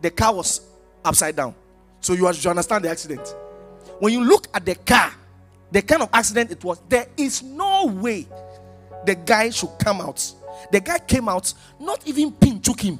the 0.02 0.10
car 0.10 0.34
was 0.34 0.62
upside 1.06 1.36
down. 1.36 1.54
So 2.02 2.14
you, 2.14 2.28
you 2.32 2.50
understand 2.50 2.84
the 2.84 2.90
accident. 2.90 3.36
When 4.00 4.12
you 4.12 4.24
look 4.24 4.48
at 4.56 4.66
the 4.66 4.74
car, 4.74 5.14
the 5.72 5.84
kind 5.84 6.02
of 6.02 6.10
accident 6.12 6.50
it 6.50 6.64
was, 6.64 6.82
there 6.90 7.06
is 7.16 7.44
no 7.44 7.86
way 7.86 8.26
the 9.06 9.14
guy 9.14 9.52
should 9.52 9.78
come 9.78 10.02
out. 10.02 10.34
The 10.72 10.80
guy 10.80 10.98
came 10.98 11.30
out, 11.30 11.54
not 11.80 12.02
even 12.08 12.32
pin 12.32 12.60
took 12.60 12.82
him. 12.82 13.00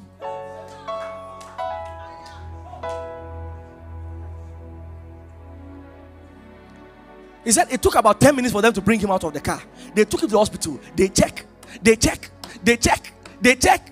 He 7.44 7.52
said 7.52 7.70
it 7.70 7.82
took 7.82 7.94
about 7.94 8.20
10 8.20 8.34
minutes 8.34 8.52
for 8.52 8.62
them 8.62 8.72
to 8.72 8.80
bring 8.80 8.98
him 8.98 9.10
out 9.10 9.22
of 9.22 9.32
the 9.32 9.40
car. 9.40 9.62
They 9.94 10.04
took 10.04 10.22
him 10.22 10.28
to 10.28 10.32
the 10.32 10.38
hospital. 10.38 10.80
They 10.96 11.08
check, 11.08 11.44
they 11.82 11.96
check, 11.96 12.30
they 12.62 12.76
check, 12.76 13.12
they 13.40 13.54
check. 13.54 13.90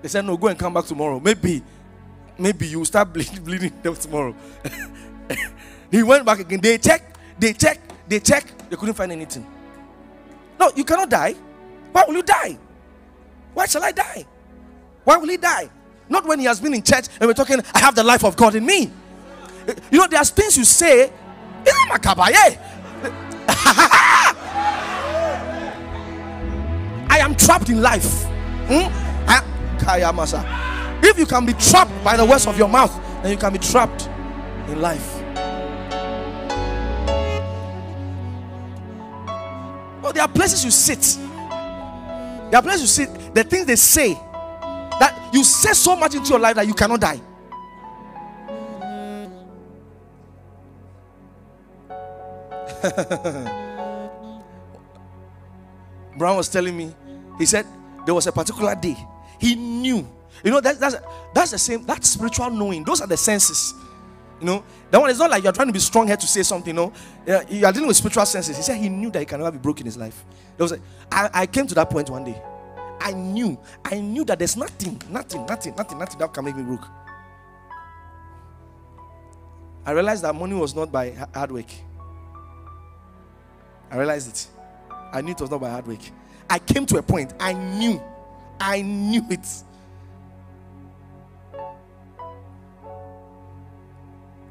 They 0.00 0.08
said, 0.08 0.24
No, 0.24 0.36
go 0.36 0.46
and 0.46 0.58
come 0.58 0.74
back 0.74 0.84
tomorrow. 0.84 1.18
Maybe, 1.18 1.62
maybe 2.38 2.68
you 2.68 2.84
start 2.84 3.12
bleeding, 3.12 3.72
them 3.82 3.96
tomorrow. 3.96 4.34
he 5.90 6.02
went 6.02 6.24
back 6.24 6.38
again. 6.38 6.60
They 6.60 6.78
check, 6.78 7.16
they 7.38 7.52
check, 7.52 7.80
they 8.08 8.20
check, 8.20 8.44
they 8.70 8.76
couldn't 8.76 8.94
find 8.94 9.10
anything. 9.10 9.46
No, 10.58 10.70
you 10.76 10.84
cannot 10.84 11.10
die. 11.10 11.34
Why 11.90 12.04
will 12.06 12.14
you 12.14 12.22
die? 12.22 12.58
Why 13.54 13.66
shall 13.66 13.82
I 13.82 13.92
die? 13.92 14.24
Why 15.02 15.16
will 15.16 15.28
he 15.28 15.36
die? 15.36 15.68
Not 16.08 16.26
when 16.26 16.38
he 16.38 16.44
has 16.44 16.60
been 16.60 16.74
in 16.74 16.82
church 16.82 17.06
and 17.20 17.26
we're 17.26 17.34
talking, 17.34 17.60
I 17.72 17.78
have 17.78 17.94
the 17.94 18.04
life 18.04 18.24
of 18.24 18.36
God 18.36 18.54
in 18.54 18.64
me. 18.64 18.90
You 19.90 19.98
know, 19.98 20.06
there's 20.06 20.30
things 20.30 20.56
you 20.56 20.64
say, 20.64 21.10
I 27.10 27.18
am 27.20 27.34
trapped 27.34 27.68
in 27.68 27.82
life. 27.82 28.24
Hmm? 28.68 29.04
If 29.86 31.18
you 31.18 31.26
can 31.26 31.44
be 31.44 31.52
trapped 31.54 31.92
by 32.02 32.16
the 32.16 32.24
words 32.24 32.46
of 32.46 32.58
your 32.58 32.68
mouth, 32.68 32.92
then 33.22 33.32
you 33.32 33.36
can 33.36 33.52
be 33.52 33.58
trapped 33.58 34.08
in 34.68 34.80
life. 34.80 35.20
Well, 40.02 40.12
there 40.12 40.22
are 40.22 40.28
places 40.28 40.64
you 40.64 40.70
sit. 40.70 41.18
There 42.50 42.58
are 42.58 42.62
places 42.62 42.82
you 42.82 42.86
sit. 43.06 43.34
The 43.34 43.44
things 43.44 43.66
they 43.66 43.76
say 43.76 44.14
that 44.14 45.30
you 45.32 45.44
say 45.44 45.72
so 45.72 45.96
much 45.96 46.14
into 46.14 46.30
your 46.30 46.38
life 46.38 46.56
that 46.56 46.66
you 46.66 46.74
cannot 46.74 47.00
die. 47.00 47.20
Brown 56.18 56.36
was 56.36 56.48
telling 56.48 56.76
me, 56.76 56.94
he 57.38 57.46
said 57.46 57.66
there 58.04 58.14
was 58.14 58.26
a 58.26 58.32
particular 58.32 58.74
day 58.74 58.96
he 59.38 59.54
knew. 59.54 60.06
You 60.42 60.50
know, 60.50 60.60
that, 60.60 60.80
that's 60.80 60.96
that's 61.34 61.50
the 61.50 61.58
same, 61.58 61.84
that's 61.84 62.10
spiritual 62.10 62.50
knowing. 62.50 62.84
Those 62.84 63.00
are 63.00 63.06
the 63.06 63.16
senses. 63.16 63.74
You 64.40 64.46
know, 64.46 64.64
that 64.90 65.00
one 65.00 65.10
is 65.10 65.18
not 65.18 65.30
like 65.30 65.44
you're 65.44 65.52
trying 65.52 65.68
to 65.68 65.72
be 65.72 65.78
strong 65.78 66.06
here 66.06 66.16
to 66.16 66.26
say 66.26 66.42
something. 66.42 66.74
No, 66.74 66.92
you 67.48 67.64
are 67.64 67.72
dealing 67.72 67.88
with 67.88 67.96
spiritual 67.96 68.26
senses. 68.26 68.56
He 68.56 68.62
said 68.62 68.76
he 68.76 68.88
knew 68.88 69.10
that 69.10 69.20
he 69.20 69.26
can 69.26 69.38
never 69.38 69.52
be 69.52 69.58
broken 69.58 69.82
in 69.82 69.86
his 69.86 69.96
life. 69.96 70.24
There 70.56 70.64
was 70.64 70.72
a, 70.72 70.80
I, 71.10 71.42
I 71.42 71.46
came 71.46 71.66
to 71.66 71.74
that 71.74 71.90
point 71.90 72.10
one 72.10 72.24
day. 72.24 72.40
I 73.00 73.12
knew, 73.12 73.58
I 73.84 74.00
knew 74.00 74.24
that 74.24 74.38
there's 74.38 74.56
nothing, 74.56 75.00
nothing, 75.10 75.44
nothing, 75.46 75.74
nothing, 75.76 75.98
nothing 75.98 76.18
that 76.18 76.32
can 76.32 76.44
make 76.44 76.56
me 76.56 76.62
broke. 76.62 76.86
I 79.86 79.92
realized 79.92 80.24
that 80.24 80.34
money 80.34 80.54
was 80.54 80.74
not 80.74 80.90
by 80.90 81.10
hard 81.34 81.52
work. 81.52 81.66
I 83.94 83.96
realized 83.96 84.28
it. 84.28 84.48
I 85.12 85.20
knew 85.20 85.30
it 85.30 85.40
was 85.40 85.52
not 85.52 85.60
by 85.60 85.70
hard 85.70 85.86
work. 85.86 86.00
I 86.50 86.58
came 86.58 86.84
to 86.86 86.96
a 86.98 87.02
point. 87.02 87.32
I 87.38 87.52
knew. 87.52 88.02
I 88.58 88.82
knew 88.82 89.22
it. 89.30 89.46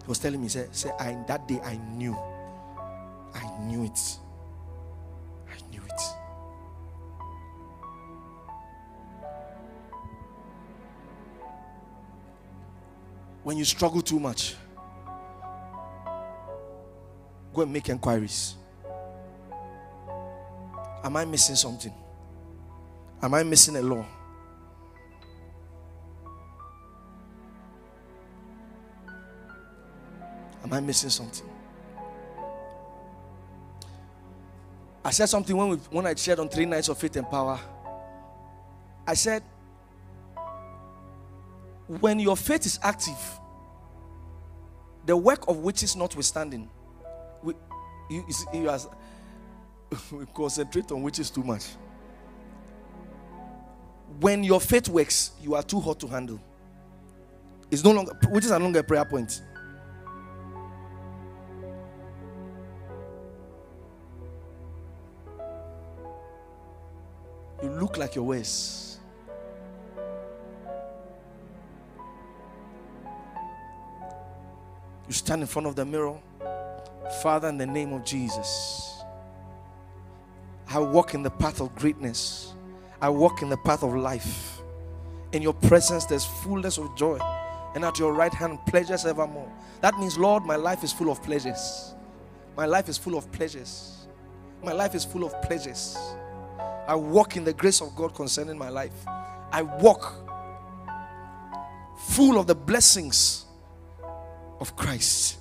He 0.01 0.07
was 0.07 0.17
telling 0.19 0.41
me, 0.41 0.47
say, 0.47 0.67
say, 0.71 0.91
I 0.97 1.17
that 1.27 1.45
day 1.45 1.59
I 1.61 1.75
knew. 1.75 2.17
I 3.35 3.57
knew 3.63 3.83
it. 3.83 3.99
I 5.49 5.57
knew 5.69 5.81
it. 5.83 6.01
When 13.43 13.57
you 13.57 13.65
struggle 13.65 14.01
too 14.01 14.21
much, 14.21 14.55
go 17.53 17.63
and 17.63 17.73
make 17.73 17.89
inquiries. 17.89 18.55
Am 21.03 21.17
I 21.17 21.25
missing 21.25 21.55
something? 21.55 21.93
Am 23.21 23.33
I 23.33 23.43
missing 23.43 23.75
a 23.75 23.81
law? 23.81 24.05
Am 30.63 30.71
I 30.71 30.79
missing 30.79 31.09
something? 31.09 31.49
I 35.05 35.11
said 35.11 35.27
something 35.27 35.55
when, 35.55 35.69
we, 35.69 35.75
when 35.91 36.05
I 36.05 36.15
shared 36.15 36.39
on 36.39 36.47
three 36.47 36.65
nights 36.65 36.87
of 36.87 36.97
faith 36.97 37.17
and 37.17 37.29
power. 37.29 37.59
I 39.05 39.13
said, 39.13 39.43
when 41.99 42.19
your 42.19 42.37
faith 42.37 42.65
is 42.65 42.79
active, 42.81 43.39
the 45.05 45.17
work 45.17 45.47
of 45.49 45.57
witches 45.57 45.97
notwithstanding, 45.97 46.69
we, 47.43 47.53
you, 48.09 48.25
you, 48.53 48.61
you 48.61 48.69
we 50.11 50.25
concentrate 50.33 50.91
on 50.91 51.01
which 51.03 51.19
is 51.19 51.29
too 51.29 51.43
much. 51.43 51.63
When 54.19 54.43
your 54.43 54.61
faith 54.61 54.89
works, 54.89 55.31
you 55.41 55.55
are 55.55 55.63
too 55.63 55.79
hot 55.79 55.99
to 56.01 56.07
handle. 56.07 56.39
It's 57.71 57.83
no 57.83 57.91
longer 57.91 58.17
witches 58.29 58.51
are 58.51 58.59
no 58.59 58.65
longer 58.65 58.79
a 58.79 58.83
prayer 58.83 59.05
point. 59.05 59.41
You 67.61 67.69
look 67.69 67.97
like 67.97 68.13
your 68.13 68.25
ways. 68.25 68.99
You 75.07 75.13
stand 75.13 75.41
in 75.41 75.47
front 75.47 75.67
of 75.67 75.75
the 75.75 75.85
mirror. 75.85 76.19
Father, 77.21 77.47
in 77.49 77.57
the 77.57 77.65
name 77.65 77.93
of 77.93 78.03
Jesus, 78.03 78.92
I 80.73 80.79
walk 80.79 81.13
in 81.13 81.21
the 81.21 81.29
path 81.29 81.61
of 81.61 81.75
greatness. 81.75 82.53
I 82.99 83.09
walk 83.09 83.43
in 83.43 83.49
the 83.49 83.57
path 83.57 83.83
of 83.83 83.93
life. 83.93 84.59
In 85.31 85.43
your 85.43 85.53
presence, 85.53 86.05
there's 86.05 86.25
fullness 86.25 86.79
of 86.79 86.95
joy. 86.97 87.19
And 87.75 87.85
at 87.85 87.99
your 87.99 88.13
right 88.13 88.33
hand, 88.33 88.57
pleasures 88.65 89.05
evermore. 89.05 89.51
That 89.81 89.97
means, 89.99 90.17
Lord, 90.17 90.45
my 90.45 90.55
life 90.55 90.83
is 90.83 90.91
full 90.91 91.11
of 91.11 91.21
pleasures. 91.21 91.93
My 92.57 92.65
life 92.65 92.89
is 92.89 92.97
full 92.97 93.15
of 93.15 93.31
pleasures. 93.31 94.07
My 94.63 94.71
life 94.71 94.95
is 94.95 95.05
full 95.05 95.23
of 95.23 95.39
pleasures. 95.43 95.95
I 96.87 96.95
walk 96.95 97.37
in 97.37 97.43
the 97.43 97.53
grace 97.53 97.79
of 97.79 97.95
God 97.95 98.15
concerning 98.15 98.57
my 98.57 98.69
life. 98.69 98.93
I 99.51 99.61
walk 99.61 100.15
full 101.97 102.39
of 102.39 102.47
the 102.47 102.55
blessings 102.55 103.45
of 104.59 104.75
Christ. 104.75 105.37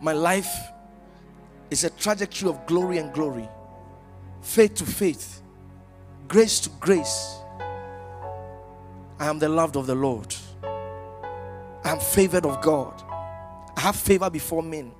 My 0.00 0.12
life 0.12 0.48
is 1.70 1.84
a 1.84 1.90
trajectory 1.90 2.48
of 2.48 2.66
glory 2.66 2.98
and 2.98 3.12
glory, 3.12 3.48
faith 4.40 4.74
to 4.76 4.86
faith, 4.86 5.42
grace 6.26 6.60
to 6.60 6.70
grace. 6.80 7.36
I 9.18 9.26
am 9.26 9.38
the 9.38 9.48
loved 9.48 9.76
of 9.76 9.86
the 9.86 9.94
Lord. 9.94 10.34
I 10.62 11.90
am 11.90 11.98
favored 11.98 12.46
of 12.46 12.60
God. 12.60 13.02
I 13.76 13.80
have 13.80 13.96
favor 13.96 14.30
before 14.30 14.62
men. 14.62 14.92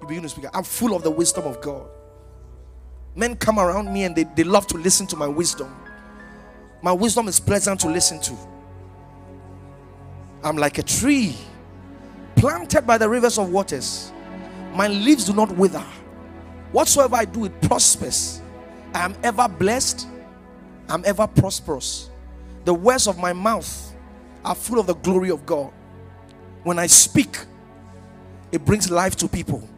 You 0.00 0.08
begin 0.08 0.22
to 0.24 0.28
speak. 0.28 0.46
I'm 0.52 0.64
full 0.64 0.94
of 0.96 1.02
the 1.02 1.10
wisdom 1.10 1.44
of 1.44 1.60
God. 1.60 1.88
Men 3.14 3.36
come 3.36 3.58
around 3.58 3.92
me 3.92 4.04
and 4.04 4.16
they, 4.16 4.24
they 4.24 4.44
love 4.44 4.66
to 4.68 4.76
listen 4.76 5.06
to 5.08 5.16
my 5.16 5.26
wisdom. 5.26 5.74
My 6.82 6.92
wisdom 6.92 7.28
is 7.28 7.38
pleasant 7.38 7.80
to 7.80 7.88
listen 7.88 8.20
to. 8.20 8.36
I'm 10.42 10.56
like 10.56 10.78
a 10.78 10.82
tree 10.82 11.36
planted 12.34 12.86
by 12.86 12.98
the 12.98 13.08
rivers 13.08 13.38
of 13.38 13.50
waters. 13.50 14.12
My 14.72 14.88
leaves 14.88 15.24
do 15.24 15.34
not 15.34 15.50
wither. 15.52 15.84
Whatsoever 16.72 17.16
I 17.16 17.24
do, 17.24 17.44
it 17.44 17.60
prospers. 17.62 18.40
I 18.94 19.04
am 19.04 19.14
ever 19.22 19.46
blessed. 19.48 20.06
I'm 20.88 21.04
ever 21.04 21.26
prosperous. 21.26 22.10
The 22.64 22.74
words 22.74 23.06
of 23.06 23.18
my 23.18 23.32
mouth 23.32 23.94
are 24.44 24.54
full 24.54 24.78
of 24.78 24.86
the 24.86 24.94
glory 24.94 25.30
of 25.30 25.44
God. 25.44 25.72
When 26.62 26.78
I 26.78 26.86
speak, 26.86 27.36
it 28.50 28.64
brings 28.64 28.90
life 28.90 29.16
to 29.16 29.28
people. 29.28 29.68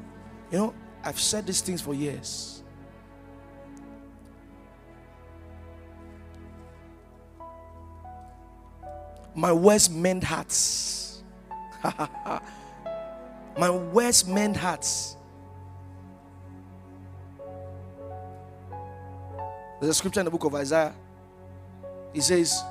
You 0.51 0.59
know, 0.59 0.75
I've 1.03 1.19
said 1.21 1.47
these 1.47 1.61
things 1.61 1.81
for 1.81 1.95
years. 1.95 2.63
My 9.35 9.53
words 9.53 9.91
mend 9.91 10.23
hearts. 10.23 11.23
My 13.57 13.71
words 13.71 14.27
mend 14.27 14.57
hearts. 14.57 15.17
There's 19.81 19.91
a 19.91 19.95
scripture 19.95 20.21
in 20.21 20.25
the 20.25 20.31
book 20.31 20.45
of 20.45 20.55
Isaiah. 20.55 20.95
It 22.13 22.23
says, 22.23 22.63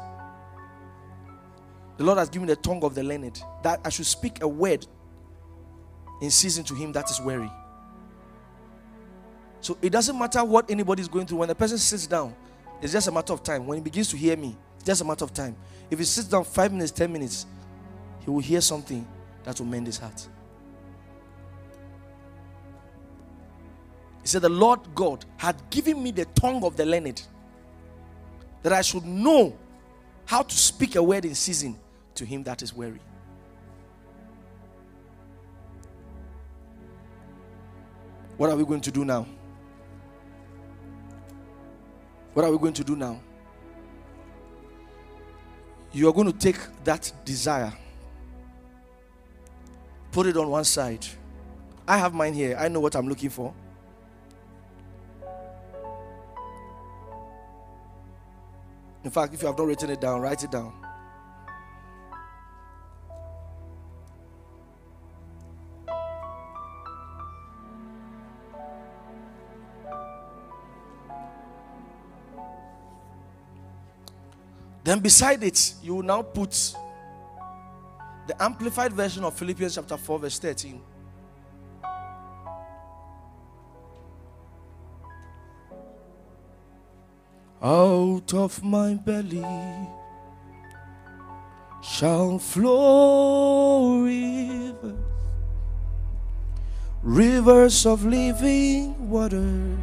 The 1.97 2.03
Lord 2.03 2.17
has 2.17 2.29
given 2.29 2.47
me 2.47 2.53
the 2.53 2.59
tongue 2.59 2.84
of 2.84 2.95
the 2.95 3.03
learned 3.03 3.41
that 3.61 3.79
I 3.86 3.89
should 3.89 4.05
speak 4.05 4.41
a 4.41 4.47
word 4.47 4.86
in 6.21 6.31
season 6.31 6.63
to 6.65 6.73
him 6.75 6.91
that 6.93 7.09
is 7.11 7.19
weary. 7.21 7.51
So 9.61 9.77
it 9.81 9.91
doesn't 9.91 10.17
matter 10.17 10.43
what 10.43 10.69
anybody 10.69 11.01
is 11.01 11.07
going 11.07 11.25
through. 11.25 11.39
When 11.39 11.49
a 11.49 11.55
person 11.55 11.77
sits 11.77 12.07
down, 12.07 12.36
it's 12.81 12.91
just 12.91 13.07
a 13.07 13.11
matter 13.11 13.31
of 13.31 13.43
time. 13.43 13.65
When 13.65 13.77
he 13.77 13.84
begins 13.84 14.09
to 14.09 14.17
hear 14.17 14.36
me, 14.36 14.55
it's 14.75 14.84
just 14.84 15.01
a 15.01 15.05
matter 15.05 15.23
of 15.23 15.34
time. 15.34 15.55
If 15.89 15.99
he 15.99 16.05
sits 16.05 16.27
down 16.27 16.43
five 16.43 16.71
minutes, 16.71 16.91
ten 16.91 17.11
minutes, 17.13 17.45
he 18.19 18.29
will 18.29 18.39
hear 18.39 18.59
something 18.59 19.07
that 19.43 19.59
will 19.59 19.67
mend 19.67 19.88
his 19.88 19.97
heart. 19.97 20.27
He 24.24 24.28
said, 24.30 24.41
The 24.41 24.49
Lord 24.49 24.80
God 24.95 25.26
had 25.38 25.69
given 25.69 26.01
me 26.01 26.11
the 26.11 26.26
tongue 26.26 26.63
of 26.63 26.76
the 26.76 26.86
learned 26.86 27.21
that 28.63 28.74
I 28.74 28.82
should 28.82 29.05
know 29.05 29.55
how 30.26 30.41
to 30.41 30.55
speak 30.55 30.95
a 30.95 31.03
word 31.03 31.26
in 31.26 31.36
season 31.36 31.78
to 32.15 32.26
him 32.26 32.43
that 32.43 32.61
is 32.61 32.74
weary. 32.74 33.01
What 38.38 38.49
are 38.49 38.55
we 38.55 38.63
going 38.63 38.82
to 38.82 38.91
do 38.91 39.05
now? 39.05 39.28
What 42.34 42.45
are 42.45 42.51
we 42.51 42.57
going 42.57 42.74
to 42.74 42.84
do 42.84 42.95
now? 42.95 43.19
You 45.91 46.07
are 46.07 46.13
going 46.13 46.32
to 46.32 46.38
take 46.38 46.57
that 46.86 47.11
desire, 47.24 47.71
put 50.11 50.26
it 50.26 50.36
on 50.38 50.49
one 50.49 50.63
side. 50.63 51.05
I 51.88 51.97
have 51.97 52.13
mine 52.13 52.34
here. 52.34 52.55
I 52.57 52.69
know 52.69 52.80
what 52.80 52.95
I'm 52.95 53.07
looking 53.07 53.30
for. 53.30 53.53
In 59.04 59.12
fact, 59.12 59.34
if 59.34 59.41
you 59.41 59.47
have 59.47 59.58
not 59.58 59.68
written 59.68 59.89
it 59.89 59.99
down, 59.99 60.22
write 60.22 60.43
it 60.43 60.51
down. 60.51 60.74
Then 74.84 74.99
beside 74.99 75.43
it, 75.43 75.74
you 75.82 75.95
will 75.95 76.04
now 76.04 76.22
put 76.22 76.76
the 78.28 78.41
amplified 78.41 78.93
version 78.93 79.24
of 79.24 79.34
Philippians 79.34 79.76
chapter 79.76 79.97
4, 79.97 80.20
verse 80.20 80.39
13. 80.39 80.82
Out 88.24 88.34
of 88.36 88.63
my 88.63 88.93
belly 88.93 89.43
shall 91.82 92.39
flow 92.39 94.03
rivers, 94.03 94.95
rivers 97.01 97.86
of 97.86 98.05
living 98.05 99.09
water. 99.09 99.78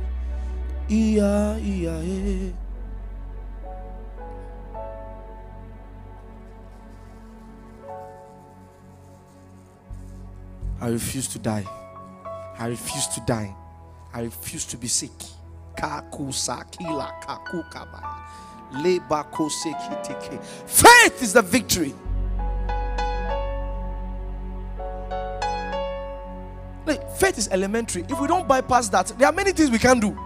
I 10.81 10.89
refuse 10.89 11.29
to 11.29 11.39
die. 11.39 11.67
I 12.59 12.69
refuse 12.69 13.07
to 13.09 13.21
die. 13.27 13.55
I 14.15 14.23
refuse 14.23 14.65
to 14.65 14.79
be 14.79 14.89
sick. 14.89 15.40
Faith 20.67 21.23
is 21.23 21.33
the 21.33 21.43
victory. 21.43 21.95
faith 27.21 27.39
is 27.39 27.49
elementary. 27.49 28.05
If 28.09 28.19
we 28.19 28.27
don't 28.27 28.49
bypass 28.49 28.89
that, 28.89 29.13
there 29.19 29.29
are 29.29 29.33
many 29.33 29.53
things 29.53 29.71
we 29.71 29.79
can 29.79 30.01
do. 30.01 30.17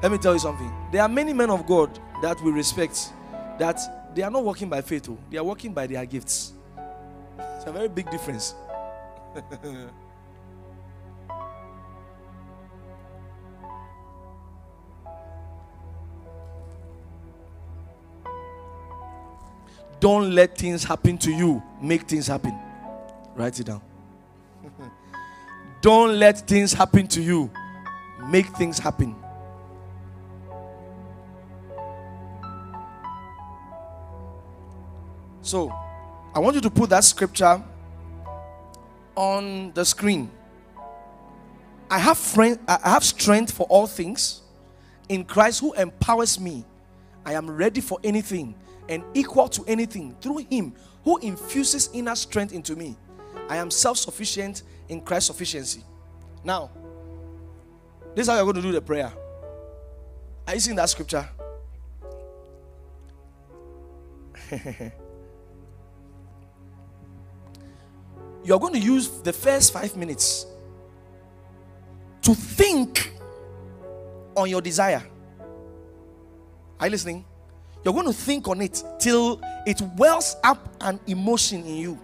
Let 0.00 0.12
me 0.12 0.18
tell 0.18 0.32
you 0.32 0.38
something. 0.38 0.72
There 0.92 1.02
are 1.02 1.08
many 1.08 1.32
men 1.32 1.50
of 1.50 1.66
God 1.66 1.98
that 2.22 2.40
we 2.42 2.52
respect 2.52 3.12
that 3.58 4.14
they 4.14 4.22
are 4.22 4.30
not 4.30 4.44
working 4.44 4.68
by 4.68 4.80
faith, 4.80 5.08
oh. 5.10 5.18
they 5.30 5.38
are 5.38 5.44
working 5.44 5.72
by 5.72 5.86
their 5.88 6.06
gifts. 6.06 6.52
It's 7.38 7.66
a 7.66 7.72
very 7.72 7.88
big 7.88 8.08
difference. 8.10 8.54
Don't 20.00 20.32
let 20.32 20.56
things 20.56 20.84
happen 20.84 21.18
to 21.18 21.32
you, 21.32 21.62
make 21.80 22.02
things 22.02 22.26
happen. 22.26 22.56
Write 23.34 23.58
it 23.58 23.64
down. 23.64 23.82
Don't 25.80 26.18
let 26.18 26.38
things 26.38 26.72
happen 26.72 27.06
to 27.08 27.20
you, 27.20 27.50
make 28.28 28.46
things 28.56 28.78
happen. 28.78 29.16
So, 35.42 35.72
I 36.34 36.40
want 36.40 36.54
you 36.56 36.60
to 36.60 36.70
put 36.70 36.90
that 36.90 37.04
scripture 37.04 37.62
on 39.16 39.72
the 39.72 39.84
screen. 39.84 40.30
I 41.90 41.98
have 41.98 42.18
friend, 42.18 42.58
I 42.68 42.90
have 42.90 43.02
strength 43.02 43.52
for 43.52 43.66
all 43.68 43.86
things 43.86 44.42
in 45.08 45.24
Christ 45.24 45.60
who 45.60 45.72
empowers 45.72 46.38
me. 46.38 46.64
I 47.24 47.32
am 47.32 47.50
ready 47.50 47.80
for 47.80 47.98
anything 48.04 48.54
and 48.88 49.04
equal 49.14 49.48
to 49.48 49.64
anything 49.66 50.16
through 50.20 50.38
him 50.38 50.74
who 51.04 51.18
infuses 51.18 51.90
inner 51.92 52.14
strength 52.14 52.52
into 52.52 52.76
me. 52.76 52.96
I 53.48 53.56
am 53.56 53.70
self-sufficient 53.70 54.62
in 54.88 55.00
Christ's 55.00 55.28
sufficiency. 55.28 55.82
Now, 56.44 56.70
this 58.14 58.24
is 58.24 58.28
how 58.28 58.36
you're 58.36 58.44
going 58.44 58.56
to 58.56 58.62
do 58.62 58.72
the 58.72 58.80
prayer. 58.80 59.12
Are 60.46 60.54
you 60.54 60.60
seeing 60.60 60.76
that 60.76 60.88
scripture? 60.88 61.28
you're 68.44 68.58
going 68.58 68.72
to 68.72 68.80
use 68.80 69.08
the 69.20 69.32
first 69.32 69.72
five 69.72 69.94
minutes 69.96 70.46
to 72.22 72.34
think 72.34 73.12
on 74.36 74.48
your 74.48 74.60
desire. 74.60 75.02
Are 76.80 76.86
you 76.86 76.90
listening? 76.90 77.24
You're 77.84 77.94
going 77.94 78.06
to 78.06 78.12
think 78.12 78.48
on 78.48 78.60
it 78.60 78.82
till 78.98 79.40
it 79.66 79.80
wells 79.96 80.36
up 80.42 80.74
an 80.80 81.00
emotion 81.06 81.64
in 81.64 81.76
you. 81.76 81.98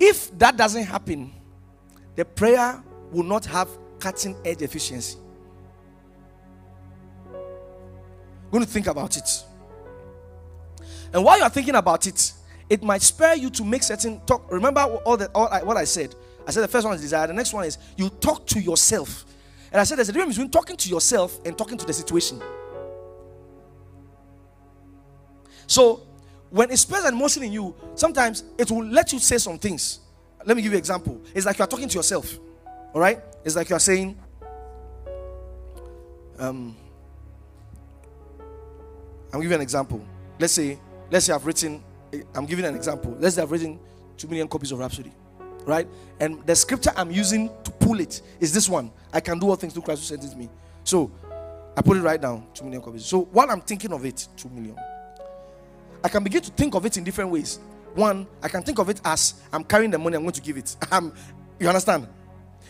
If 0.00 0.36
that 0.38 0.56
doesn't 0.56 0.84
happen, 0.84 1.32
the 2.14 2.24
prayer 2.24 2.82
will 3.10 3.24
not 3.24 3.44
have 3.46 3.68
cutting 3.98 4.36
edge 4.44 4.62
efficiency. 4.62 5.18
I'm 7.32 8.52
going 8.52 8.64
to 8.64 8.70
think 8.70 8.86
about 8.86 9.16
it. 9.16 9.44
And 11.12 11.24
while 11.24 11.38
you're 11.38 11.48
thinking 11.48 11.74
about 11.74 12.06
it, 12.06 12.32
it 12.70 12.82
might 12.82 13.02
spare 13.02 13.34
you 13.34 13.50
to 13.50 13.64
make 13.64 13.82
certain 13.82 14.20
talk. 14.20 14.50
Remember 14.50 14.80
all 14.80 15.16
the 15.16 15.28
all 15.28 15.48
I, 15.48 15.62
what 15.62 15.76
I 15.76 15.84
said. 15.84 16.14
I 16.46 16.50
said 16.50 16.62
the 16.62 16.68
first 16.68 16.86
one 16.86 16.94
is 16.94 17.00
desire. 17.00 17.26
The 17.26 17.32
next 17.32 17.52
one 17.52 17.64
is 17.64 17.78
you 17.96 18.08
talk 18.08 18.46
to 18.48 18.60
yourself. 18.60 19.24
And 19.72 19.80
I 19.80 19.84
said 19.84 19.98
there's 19.98 20.08
a 20.08 20.12
difference 20.12 20.36
between 20.36 20.50
talking 20.50 20.76
to 20.76 20.88
yourself 20.88 21.38
and 21.44 21.56
talking 21.56 21.76
to 21.78 21.84
the 21.84 21.92
situation. 21.92 22.42
So 25.66 26.06
when 26.50 26.70
it 26.70 26.78
spurs 26.78 27.04
an 27.04 27.14
emotion 27.14 27.42
in 27.42 27.52
you, 27.52 27.74
sometimes 27.94 28.44
it 28.56 28.70
will 28.70 28.84
let 28.84 29.12
you 29.12 29.18
say 29.18 29.38
some 29.38 29.58
things. 29.58 30.00
Let 30.44 30.56
me 30.56 30.62
give 30.62 30.72
you 30.72 30.76
an 30.76 30.80
example. 30.80 31.20
It's 31.34 31.44
like 31.44 31.58
you 31.58 31.64
are 31.64 31.68
talking 31.68 31.88
to 31.88 31.94
yourself. 31.94 32.38
All 32.94 33.00
right? 33.00 33.20
It's 33.44 33.54
like 33.54 33.68
you 33.68 33.76
are 33.76 33.80
saying, 33.80 34.18
um, 36.38 36.74
I'm 39.32 39.40
giving 39.40 39.56
an 39.56 39.60
example. 39.60 40.02
Let's 40.38 40.54
say, 40.54 40.78
let's 41.10 41.26
say 41.26 41.34
I've 41.34 41.44
written, 41.44 41.82
I'm 42.34 42.46
giving 42.46 42.64
an 42.64 42.74
example. 42.74 43.14
Let's 43.18 43.34
say 43.34 43.42
I've 43.42 43.50
written 43.50 43.78
two 44.16 44.28
million 44.28 44.48
copies 44.48 44.72
of 44.72 44.78
Rhapsody, 44.78 45.12
right? 45.68 45.86
And 46.18 46.44
the 46.46 46.56
scripture 46.56 46.90
I'm 46.96 47.10
using 47.10 47.50
to 47.62 47.70
pull 47.70 48.00
it 48.00 48.22
is 48.40 48.52
this 48.52 48.68
one. 48.68 48.90
I 49.12 49.20
can 49.20 49.38
do 49.38 49.50
all 49.50 49.56
things 49.56 49.74
through 49.74 49.82
Christ 49.82 50.00
who 50.00 50.04
strengthens 50.06 50.34
me. 50.34 50.48
So 50.82 51.10
I 51.76 51.82
put 51.82 51.98
it 51.98 52.00
right 52.00 52.20
down, 52.20 52.46
two 52.54 52.64
million 52.64 52.82
copies. 52.82 53.04
So 53.04 53.24
while 53.26 53.50
I'm 53.50 53.60
thinking 53.60 53.92
of 53.92 54.04
it, 54.04 54.26
two 54.36 54.48
million, 54.48 54.76
I 56.02 56.08
can 56.08 56.24
begin 56.24 56.40
to 56.42 56.50
think 56.50 56.74
of 56.74 56.86
it 56.86 56.96
in 56.96 57.04
different 57.04 57.30
ways. 57.30 57.60
One, 57.94 58.26
I 58.42 58.48
can 58.48 58.62
think 58.62 58.78
of 58.78 58.88
it 58.88 59.00
as 59.04 59.34
I'm 59.52 59.62
carrying 59.62 59.90
the 59.90 59.98
money, 59.98 60.16
I'm 60.16 60.22
going 60.22 60.32
to 60.32 60.40
give 60.40 60.56
it. 60.56 60.74
Um, 60.90 61.12
you 61.60 61.68
understand? 61.68 62.06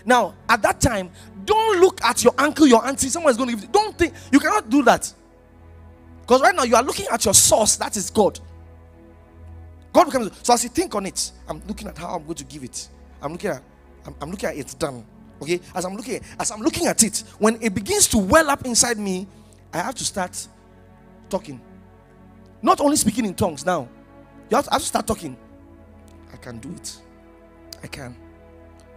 Now, 0.04 0.34
at 0.48 0.62
that 0.62 0.80
time, 0.80 1.10
don't 1.44 1.80
look 1.80 2.02
at 2.02 2.24
your 2.24 2.32
uncle, 2.38 2.66
your 2.66 2.84
auntie, 2.86 3.08
someone 3.08 3.30
is 3.30 3.36
going 3.36 3.50
to 3.50 3.54
give 3.54 3.64
it. 3.64 3.72
Don't 3.72 3.96
think, 3.96 4.14
you 4.32 4.40
cannot 4.40 4.70
do 4.70 4.82
that. 4.84 5.12
Because 6.22 6.40
right 6.40 6.54
now 6.54 6.62
you 6.64 6.74
are 6.74 6.82
looking 6.82 7.06
at 7.12 7.24
your 7.24 7.34
source, 7.34 7.76
that 7.76 7.96
is 7.96 8.10
God. 8.10 8.40
God 9.92 10.04
becomes 10.04 10.30
so 10.42 10.54
as 10.54 10.62
you 10.64 10.70
think 10.70 10.94
on 10.94 11.06
it, 11.06 11.32
I'm 11.48 11.62
looking 11.66 11.88
at 11.88 11.96
how 11.98 12.16
I'm 12.16 12.24
going 12.24 12.36
to 12.36 12.44
give 12.44 12.62
it. 12.64 12.88
I'm 13.22 13.32
looking 13.32 13.50
at 13.50 13.62
I'm, 14.06 14.14
I'm 14.20 14.30
looking 14.30 14.48
at 14.48 14.56
it 14.56 14.74
done. 14.78 15.04
Okay, 15.40 15.60
as 15.74 15.84
I'm 15.84 15.94
looking 15.96 16.20
as 16.38 16.50
I'm 16.50 16.60
looking 16.60 16.86
at 16.86 17.02
it, 17.02 17.22
when 17.38 17.60
it 17.62 17.74
begins 17.74 18.08
to 18.08 18.18
well 18.18 18.50
up 18.50 18.64
inside 18.64 18.98
me, 18.98 19.26
I 19.72 19.78
have 19.78 19.94
to 19.96 20.04
start 20.04 20.46
talking. 21.28 21.60
Not 22.60 22.80
only 22.80 22.96
speaking 22.96 23.24
in 23.24 23.34
tongues 23.34 23.64
now, 23.64 23.88
you 24.50 24.56
have 24.56 24.64
to, 24.64 24.70
have 24.72 24.80
to 24.80 24.86
start 24.86 25.06
talking. 25.06 25.36
I 26.32 26.36
can 26.36 26.58
do 26.58 26.70
it. 26.70 26.96
I 27.82 27.86
can. 27.86 28.16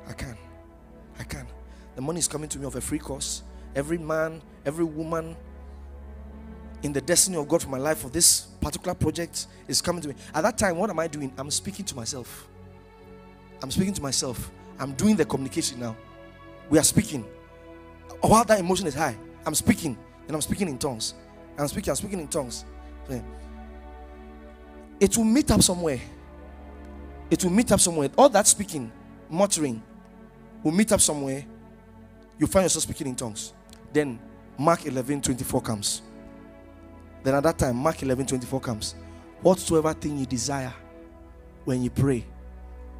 I 0.07 0.13
can. 0.13 0.37
I 1.19 1.23
can. 1.23 1.47
The 1.95 2.01
money 2.01 2.19
is 2.19 2.27
coming 2.27 2.49
to 2.49 2.59
me 2.59 2.65
of 2.65 2.75
a 2.75 2.81
free 2.81 2.99
course. 2.99 3.43
Every 3.75 3.97
man, 3.97 4.41
every 4.65 4.85
woman 4.85 5.35
in 6.83 6.93
the 6.93 7.01
destiny 7.01 7.37
of 7.37 7.47
God 7.47 7.61
for 7.61 7.69
my 7.69 7.77
life 7.77 7.99
for 7.99 8.09
this 8.09 8.47
particular 8.61 8.93
project 8.93 9.47
is 9.67 9.81
coming 9.81 10.01
to 10.01 10.07
me. 10.09 10.15
At 10.33 10.41
that 10.41 10.57
time, 10.57 10.77
what 10.77 10.89
am 10.89 10.99
I 10.99 11.07
doing? 11.07 11.33
I'm 11.37 11.51
speaking 11.51 11.83
to 11.85 11.95
myself. 11.95 12.47
I'm 13.61 13.71
speaking 13.71 13.93
to 13.93 14.01
myself. 14.01 14.51
I'm 14.79 14.93
doing 14.93 15.15
the 15.15 15.25
communication 15.25 15.79
now. 15.79 15.95
We 16.69 16.79
are 16.79 16.83
speaking. 16.83 17.25
While 18.21 18.45
that 18.45 18.59
emotion 18.59 18.87
is 18.87 18.93
high, 18.93 19.17
I'm 19.45 19.55
speaking 19.55 19.97
and 20.27 20.35
I'm 20.35 20.41
speaking 20.41 20.69
in 20.69 20.77
tongues. 20.77 21.15
I'm 21.57 21.67
speaking, 21.67 21.89
I'm 21.89 21.95
speaking 21.95 22.19
in 22.19 22.27
tongues. 22.27 22.65
It 24.99 25.17
will 25.17 25.25
meet 25.25 25.51
up 25.51 25.61
somewhere. 25.61 25.99
It 27.29 27.43
will 27.43 27.51
meet 27.51 27.71
up 27.71 27.79
somewhere. 27.79 28.09
All 28.17 28.29
that 28.29 28.47
speaking, 28.47 28.91
muttering, 29.29 29.81
will 30.63 30.71
meet 30.71 30.91
up 30.91 31.01
somewhere. 31.01 31.43
You 32.37 32.47
find 32.47 32.65
yourself 32.65 32.83
speaking 32.83 33.07
in 33.07 33.15
tongues. 33.15 33.53
Then 33.91 34.19
Mark 34.57 34.85
11 34.85 35.21
24 35.21 35.61
comes. 35.61 36.01
Then 37.23 37.35
at 37.35 37.43
that 37.43 37.57
time, 37.57 37.75
Mark 37.75 38.01
11 38.01 38.25
24 38.25 38.59
comes. 38.59 38.95
Whatsoever 39.41 39.93
thing 39.93 40.17
you 40.17 40.25
desire 40.25 40.73
when 41.65 41.81
you 41.81 41.89
pray, 41.89 42.25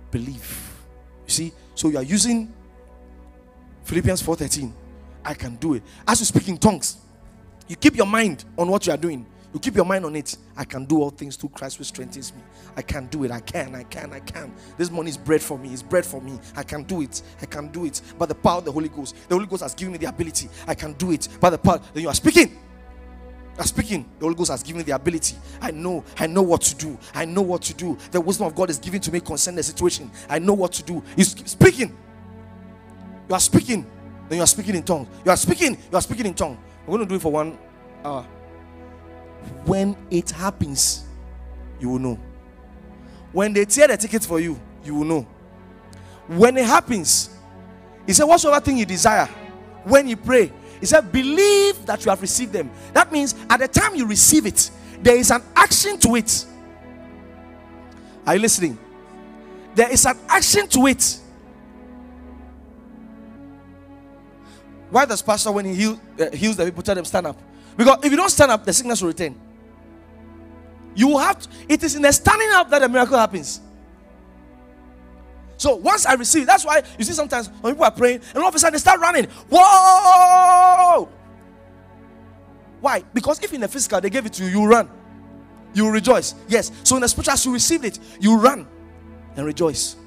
believe. 0.10 0.74
You 1.26 1.32
see, 1.32 1.54
so 1.76 1.90
you 1.90 1.98
are 1.98 2.04
using 2.04 2.52
Philippians 3.84 4.22
4 4.22 4.36
13. 4.36 4.74
I 5.24 5.34
can 5.34 5.56
do 5.56 5.76
it. 5.76 5.84
As 6.08 6.20
you 6.20 6.26
speak 6.26 6.48
in 6.48 6.58
tongues, 6.58 6.98
you 7.68 7.76
keep 7.76 7.96
your 7.96 8.08
mind 8.08 8.46
on 8.58 8.70
what 8.70 8.86
you 8.88 8.94
are 8.94 8.98
doing. 8.98 9.26
You 9.54 9.60
keep 9.60 9.76
your 9.76 9.86
mind 9.86 10.06
on 10.06 10.16
it. 10.16 10.38
I 10.56 10.64
can 10.64 10.86
do 10.86 11.02
all 11.02 11.10
things 11.10 11.36
through 11.36 11.50
Christ 11.50 11.78
who 11.78 11.84
strengthens 11.84 12.34
me. 12.34 12.42
I 12.76 12.82
can 12.82 13.08
do 13.08 13.26
it. 13.26 13.32
I 13.32 13.42
can. 13.42 13.76
I 13.76 13.84
can. 13.84 14.14
I 14.14 14.20
can. 14.22 14.54
This 14.78 14.90
money 14.90 15.10
is 15.10 15.18
bread 15.18 15.42
for 15.42 15.58
me. 15.58 15.74
It's 15.74 15.84
bread 15.84 16.06
for 16.06 16.22
me. 16.22 16.40
I 16.56 16.64
can 16.64 16.84
do 16.84 17.02
it. 17.02 17.22
I 17.42 17.46
can 17.46 17.68
do 17.68 17.86
it. 17.86 18.02
By 18.18 18.28
the 18.28 18.36
power 18.36 18.60
of 18.60 18.66
the 18.66 18.72
Holy 18.72 18.88
Ghost. 18.88 19.16
The 19.28 19.36
Holy 19.36 19.48
Ghost 19.48 19.64
has 19.64 19.76
given 19.76 19.92
me 19.92 19.98
the 19.98 20.08
ability. 20.08 20.48
I 20.68 20.74
can 20.74 20.94
do 20.94 21.12
it. 21.12 21.28
By 21.40 21.50
the 21.50 21.58
power. 21.58 21.82
Then 21.94 22.04
you 22.04 22.10
are 22.10 22.16
speaking. 22.16 22.58
Speaking. 23.60 24.10
The 24.18 24.26
Holy 24.26 24.36
Ghost 24.36 24.50
has 24.52 24.64
given 24.64 24.80
me 24.80 24.84
the 24.84 24.94
ability. 24.96 25.36
I 25.62 25.72
know. 25.72 26.04
I 26.18 26.26
know 26.28 26.42
what 26.42 26.62
to 26.62 26.76
do. 26.76 26.98
I 27.14 27.26
know 27.26 27.42
what 27.42 27.62
to 27.64 27.74
do. 27.74 27.98
The 28.12 28.20
wisdom 28.20 28.48
of 28.48 28.56
God 28.56 28.70
is 28.70 28.80
given 28.80 29.00
to 29.02 29.12
me 29.12 29.20
concerning 29.20 29.58
the 29.58 29.64
situation. 29.64 30.10
I 30.30 30.40
know 30.40 30.54
what 30.54 30.72
to 30.74 30.84
do. 30.84 31.04
You 31.16 31.24
speaking. 31.24 31.96
You 33.30 33.36
are 33.36 33.40
speaking. 33.40 33.86
Then 34.30 34.38
you 34.38 34.44
are 34.44 34.48
speaking 34.48 34.76
in 34.76 34.84
tongues. 34.84 35.08
You 35.24 35.32
are 35.32 35.38
speaking. 35.38 35.78
You 35.92 35.98
are 35.98 36.02
speaking 36.02 36.26
in 36.26 36.34
tongue. 36.34 36.58
We're 36.86 36.98
going 36.98 37.08
to 37.08 37.10
do 37.10 37.16
it 37.16 37.22
for 37.22 37.32
one 37.32 37.58
hour 38.04 38.26
when 39.66 39.96
it 40.10 40.32
happens, 40.32 41.06
you 41.80 41.90
will 41.90 42.00
know. 42.00 42.20
When 43.32 43.54
they 43.54 43.66
tear 43.66 43.88
the 43.88 43.98
ticket 43.98 44.24
for 44.24 44.40
you, 44.40 44.60
you 44.84 44.96
will 44.96 45.06
know. 45.06 45.28
When 46.28 46.58
it 46.58 46.66
happens, 46.66 47.30
he 48.06 48.14
said, 48.14 48.26
Whatsoever 48.26 48.64
thing 48.64 48.78
you 48.78 48.86
desire, 48.86 49.26
when 49.84 50.08
you 50.08 50.18
pray, 50.18 50.52
he 50.82 50.88
said, 50.88 51.12
Believe 51.12 51.86
that 51.86 52.04
you 52.04 52.10
have 52.10 52.22
received 52.22 52.52
them. 52.52 52.70
That 52.92 53.12
means 53.12 53.36
at 53.50 53.60
the 53.60 53.68
time 53.68 53.96
you 53.96 54.06
receive 54.08 54.46
it, 54.46 54.70
there 55.02 55.16
is 55.16 55.32
an 55.32 55.42
action 55.56 55.98
to 56.00 56.16
it. 56.16 56.46
Are 58.26 58.36
you 58.36 58.42
listening? 58.42 58.78
There 59.74 59.90
is 59.90 60.06
an 60.06 60.18
action 60.28 60.68
to 60.70 60.88
it. 60.88 61.20
Why 64.90 65.06
does 65.06 65.22
pastor 65.22 65.52
when 65.52 65.66
he 65.66 65.76
heal, 65.76 66.02
uh, 66.20 66.32
heals 66.32 66.58
the 66.58 66.66
people 66.66 66.84
tell 66.84 66.96
them 66.96 67.06
stand 67.06 67.28
up? 67.28 67.38
Because 67.78 68.00
if 68.04 68.12
you 68.12 68.18
don't 68.18 68.30
stand 68.30 68.52
up, 68.52 68.66
the 68.66 68.74
sickness 68.74 69.02
will 69.02 69.08
return. 69.10 69.40
You 70.94 71.18
have 71.20 71.40
to, 71.40 71.50
it 71.70 71.82
is 71.84 71.96
in 71.96 72.02
the 72.02 72.12
standing 72.12 72.50
up 72.52 72.70
that 72.72 72.80
the 72.80 72.90
miracle 72.90 73.18
happens. 73.18 73.62
So 75.62 75.76
once 75.76 76.08
I 76.08 76.16
receive, 76.16 76.48
that's 76.48 76.66
why 76.66 76.82
you 76.98 77.06
see 77.06 77.14
sometimes 77.14 77.50
when 77.62 77.74
people 77.74 77.86
are 77.86 77.92
praying 77.92 78.22
and 78.34 78.38
all 78.40 78.50
of 78.50 78.56
a 78.56 78.58
sudden 78.58 78.74
they 78.74 78.80
start 78.80 79.00
running. 79.00 79.26
Whoa! 79.48 81.08
Why? 82.80 83.04
Because 83.14 83.40
if 83.44 83.54
in 83.54 83.62
the 83.62 83.68
physical 83.68 84.02
they 84.02 84.10
gave 84.10 84.26
it 84.26 84.34
to 84.34 84.44
you, 84.44 84.50
you 84.50 84.66
run. 84.66 84.90
You 85.76 85.92
rejoice. 85.92 86.34
Yes. 86.48 86.72
So 86.82 86.96
in 86.96 87.04
the 87.04 87.08
spiritual, 87.08 87.34
as 87.34 87.46
you 87.46 87.54
received 87.54 87.86
it, 87.86 88.00
you 88.20 88.40
run 88.40 88.68
and 89.36 89.46
rejoice. 89.46 89.98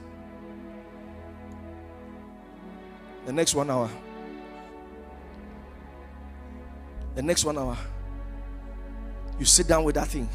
The 3.24 3.32
next 3.32 3.54
one 3.54 3.70
hour. 3.70 3.88
The 7.14 7.22
next 7.22 7.44
one 7.44 7.56
hour, 7.58 7.78
you 9.38 9.44
sit 9.44 9.68
down 9.68 9.84
with 9.84 9.94
that 9.94 10.08
thing. 10.08 10.28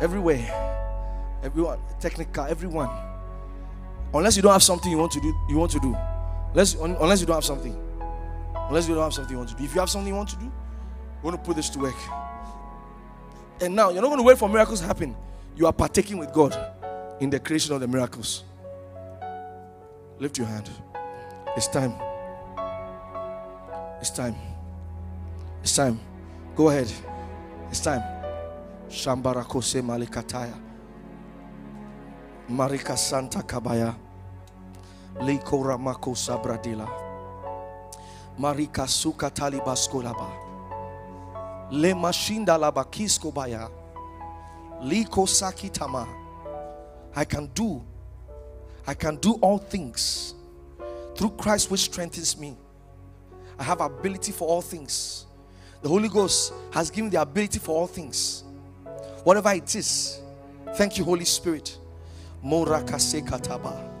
Everywhere, 0.00 1.40
everyone, 1.42 1.80
technical, 1.98 2.44
everyone. 2.44 3.07
Unless 4.14 4.36
you 4.36 4.42
don't 4.42 4.52
have 4.52 4.62
something 4.62 4.90
you 4.90 4.98
want 4.98 5.12
to 5.12 5.20
do, 5.20 5.34
you 5.48 5.58
want 5.58 5.70
to 5.72 5.80
do. 5.80 5.94
Unless, 6.52 6.74
unless 6.74 7.20
you 7.20 7.26
don't 7.26 7.36
have 7.36 7.44
something. 7.44 7.76
Unless 8.54 8.88
you 8.88 8.94
don't 8.94 9.04
have 9.04 9.14
something 9.14 9.32
you 9.32 9.38
want 9.38 9.50
to 9.50 9.56
do. 9.56 9.64
If 9.64 9.74
you 9.74 9.80
have 9.80 9.90
something 9.90 10.08
you 10.08 10.14
want 10.14 10.30
to 10.30 10.36
do, 10.36 10.46
you 10.46 11.22
want 11.22 11.36
to 11.36 11.42
put 11.42 11.56
this 11.56 11.68
to 11.70 11.78
work. 11.78 11.96
And 13.60 13.74
now 13.74 13.90
you're 13.90 14.00
not 14.00 14.08
going 14.08 14.18
to 14.18 14.24
wait 14.24 14.38
for 14.38 14.48
miracles 14.48 14.80
to 14.80 14.86
happen. 14.86 15.16
You 15.56 15.66
are 15.66 15.72
partaking 15.72 16.18
with 16.18 16.32
God 16.32 16.56
in 17.20 17.30
the 17.30 17.40
creation 17.40 17.74
of 17.74 17.80
the 17.80 17.88
miracles. 17.88 18.44
Lift 20.18 20.38
your 20.38 20.46
hand. 20.46 20.70
It's 21.56 21.66
time. 21.66 21.94
It's 24.00 24.10
time. 24.10 24.36
It's 25.62 25.74
time. 25.74 26.00
Go 26.54 26.68
ahead. 26.70 26.90
It's 27.70 27.80
time. 27.80 28.02
Shambarakose 28.88 29.82
Malikataya. 29.82 30.67
Marika 32.50 32.96
Santa 32.96 33.42
Kabaya. 33.42 33.94
Liko 35.20 35.62
Ramako 35.62 36.14
Sabradila. 36.14 36.88
Marika 38.40 38.88
Suka 38.88 39.30
Talibaskolaba. 39.30 40.30
Le 41.72 41.92
Mashinda 41.92 42.58
Labakisko 42.58 43.34
Baya. 43.34 43.68
Liko 44.82 45.26
Sakitama. 45.26 46.08
I 47.14 47.24
can 47.26 47.46
do. 47.48 47.82
I 48.86 48.94
can 48.94 49.16
do 49.16 49.34
all 49.42 49.58
things 49.58 50.34
through 51.14 51.30
Christ 51.30 51.70
which 51.70 51.80
strengthens 51.80 52.38
me. 52.38 52.56
I 53.58 53.64
have 53.64 53.82
ability 53.82 54.32
for 54.32 54.48
all 54.48 54.62
things. 54.62 55.26
The 55.82 55.88
Holy 55.88 56.08
Ghost 56.08 56.54
has 56.72 56.90
given 56.90 57.10
the 57.10 57.20
ability 57.20 57.58
for 57.58 57.76
all 57.76 57.86
things. 57.86 58.44
Whatever 59.24 59.50
it 59.52 59.74
is. 59.74 60.20
Thank 60.76 60.96
you, 60.96 61.04
Holy 61.04 61.26
Spirit. 61.26 61.76
Morakase 62.42 63.22
kataba. 63.22 63.97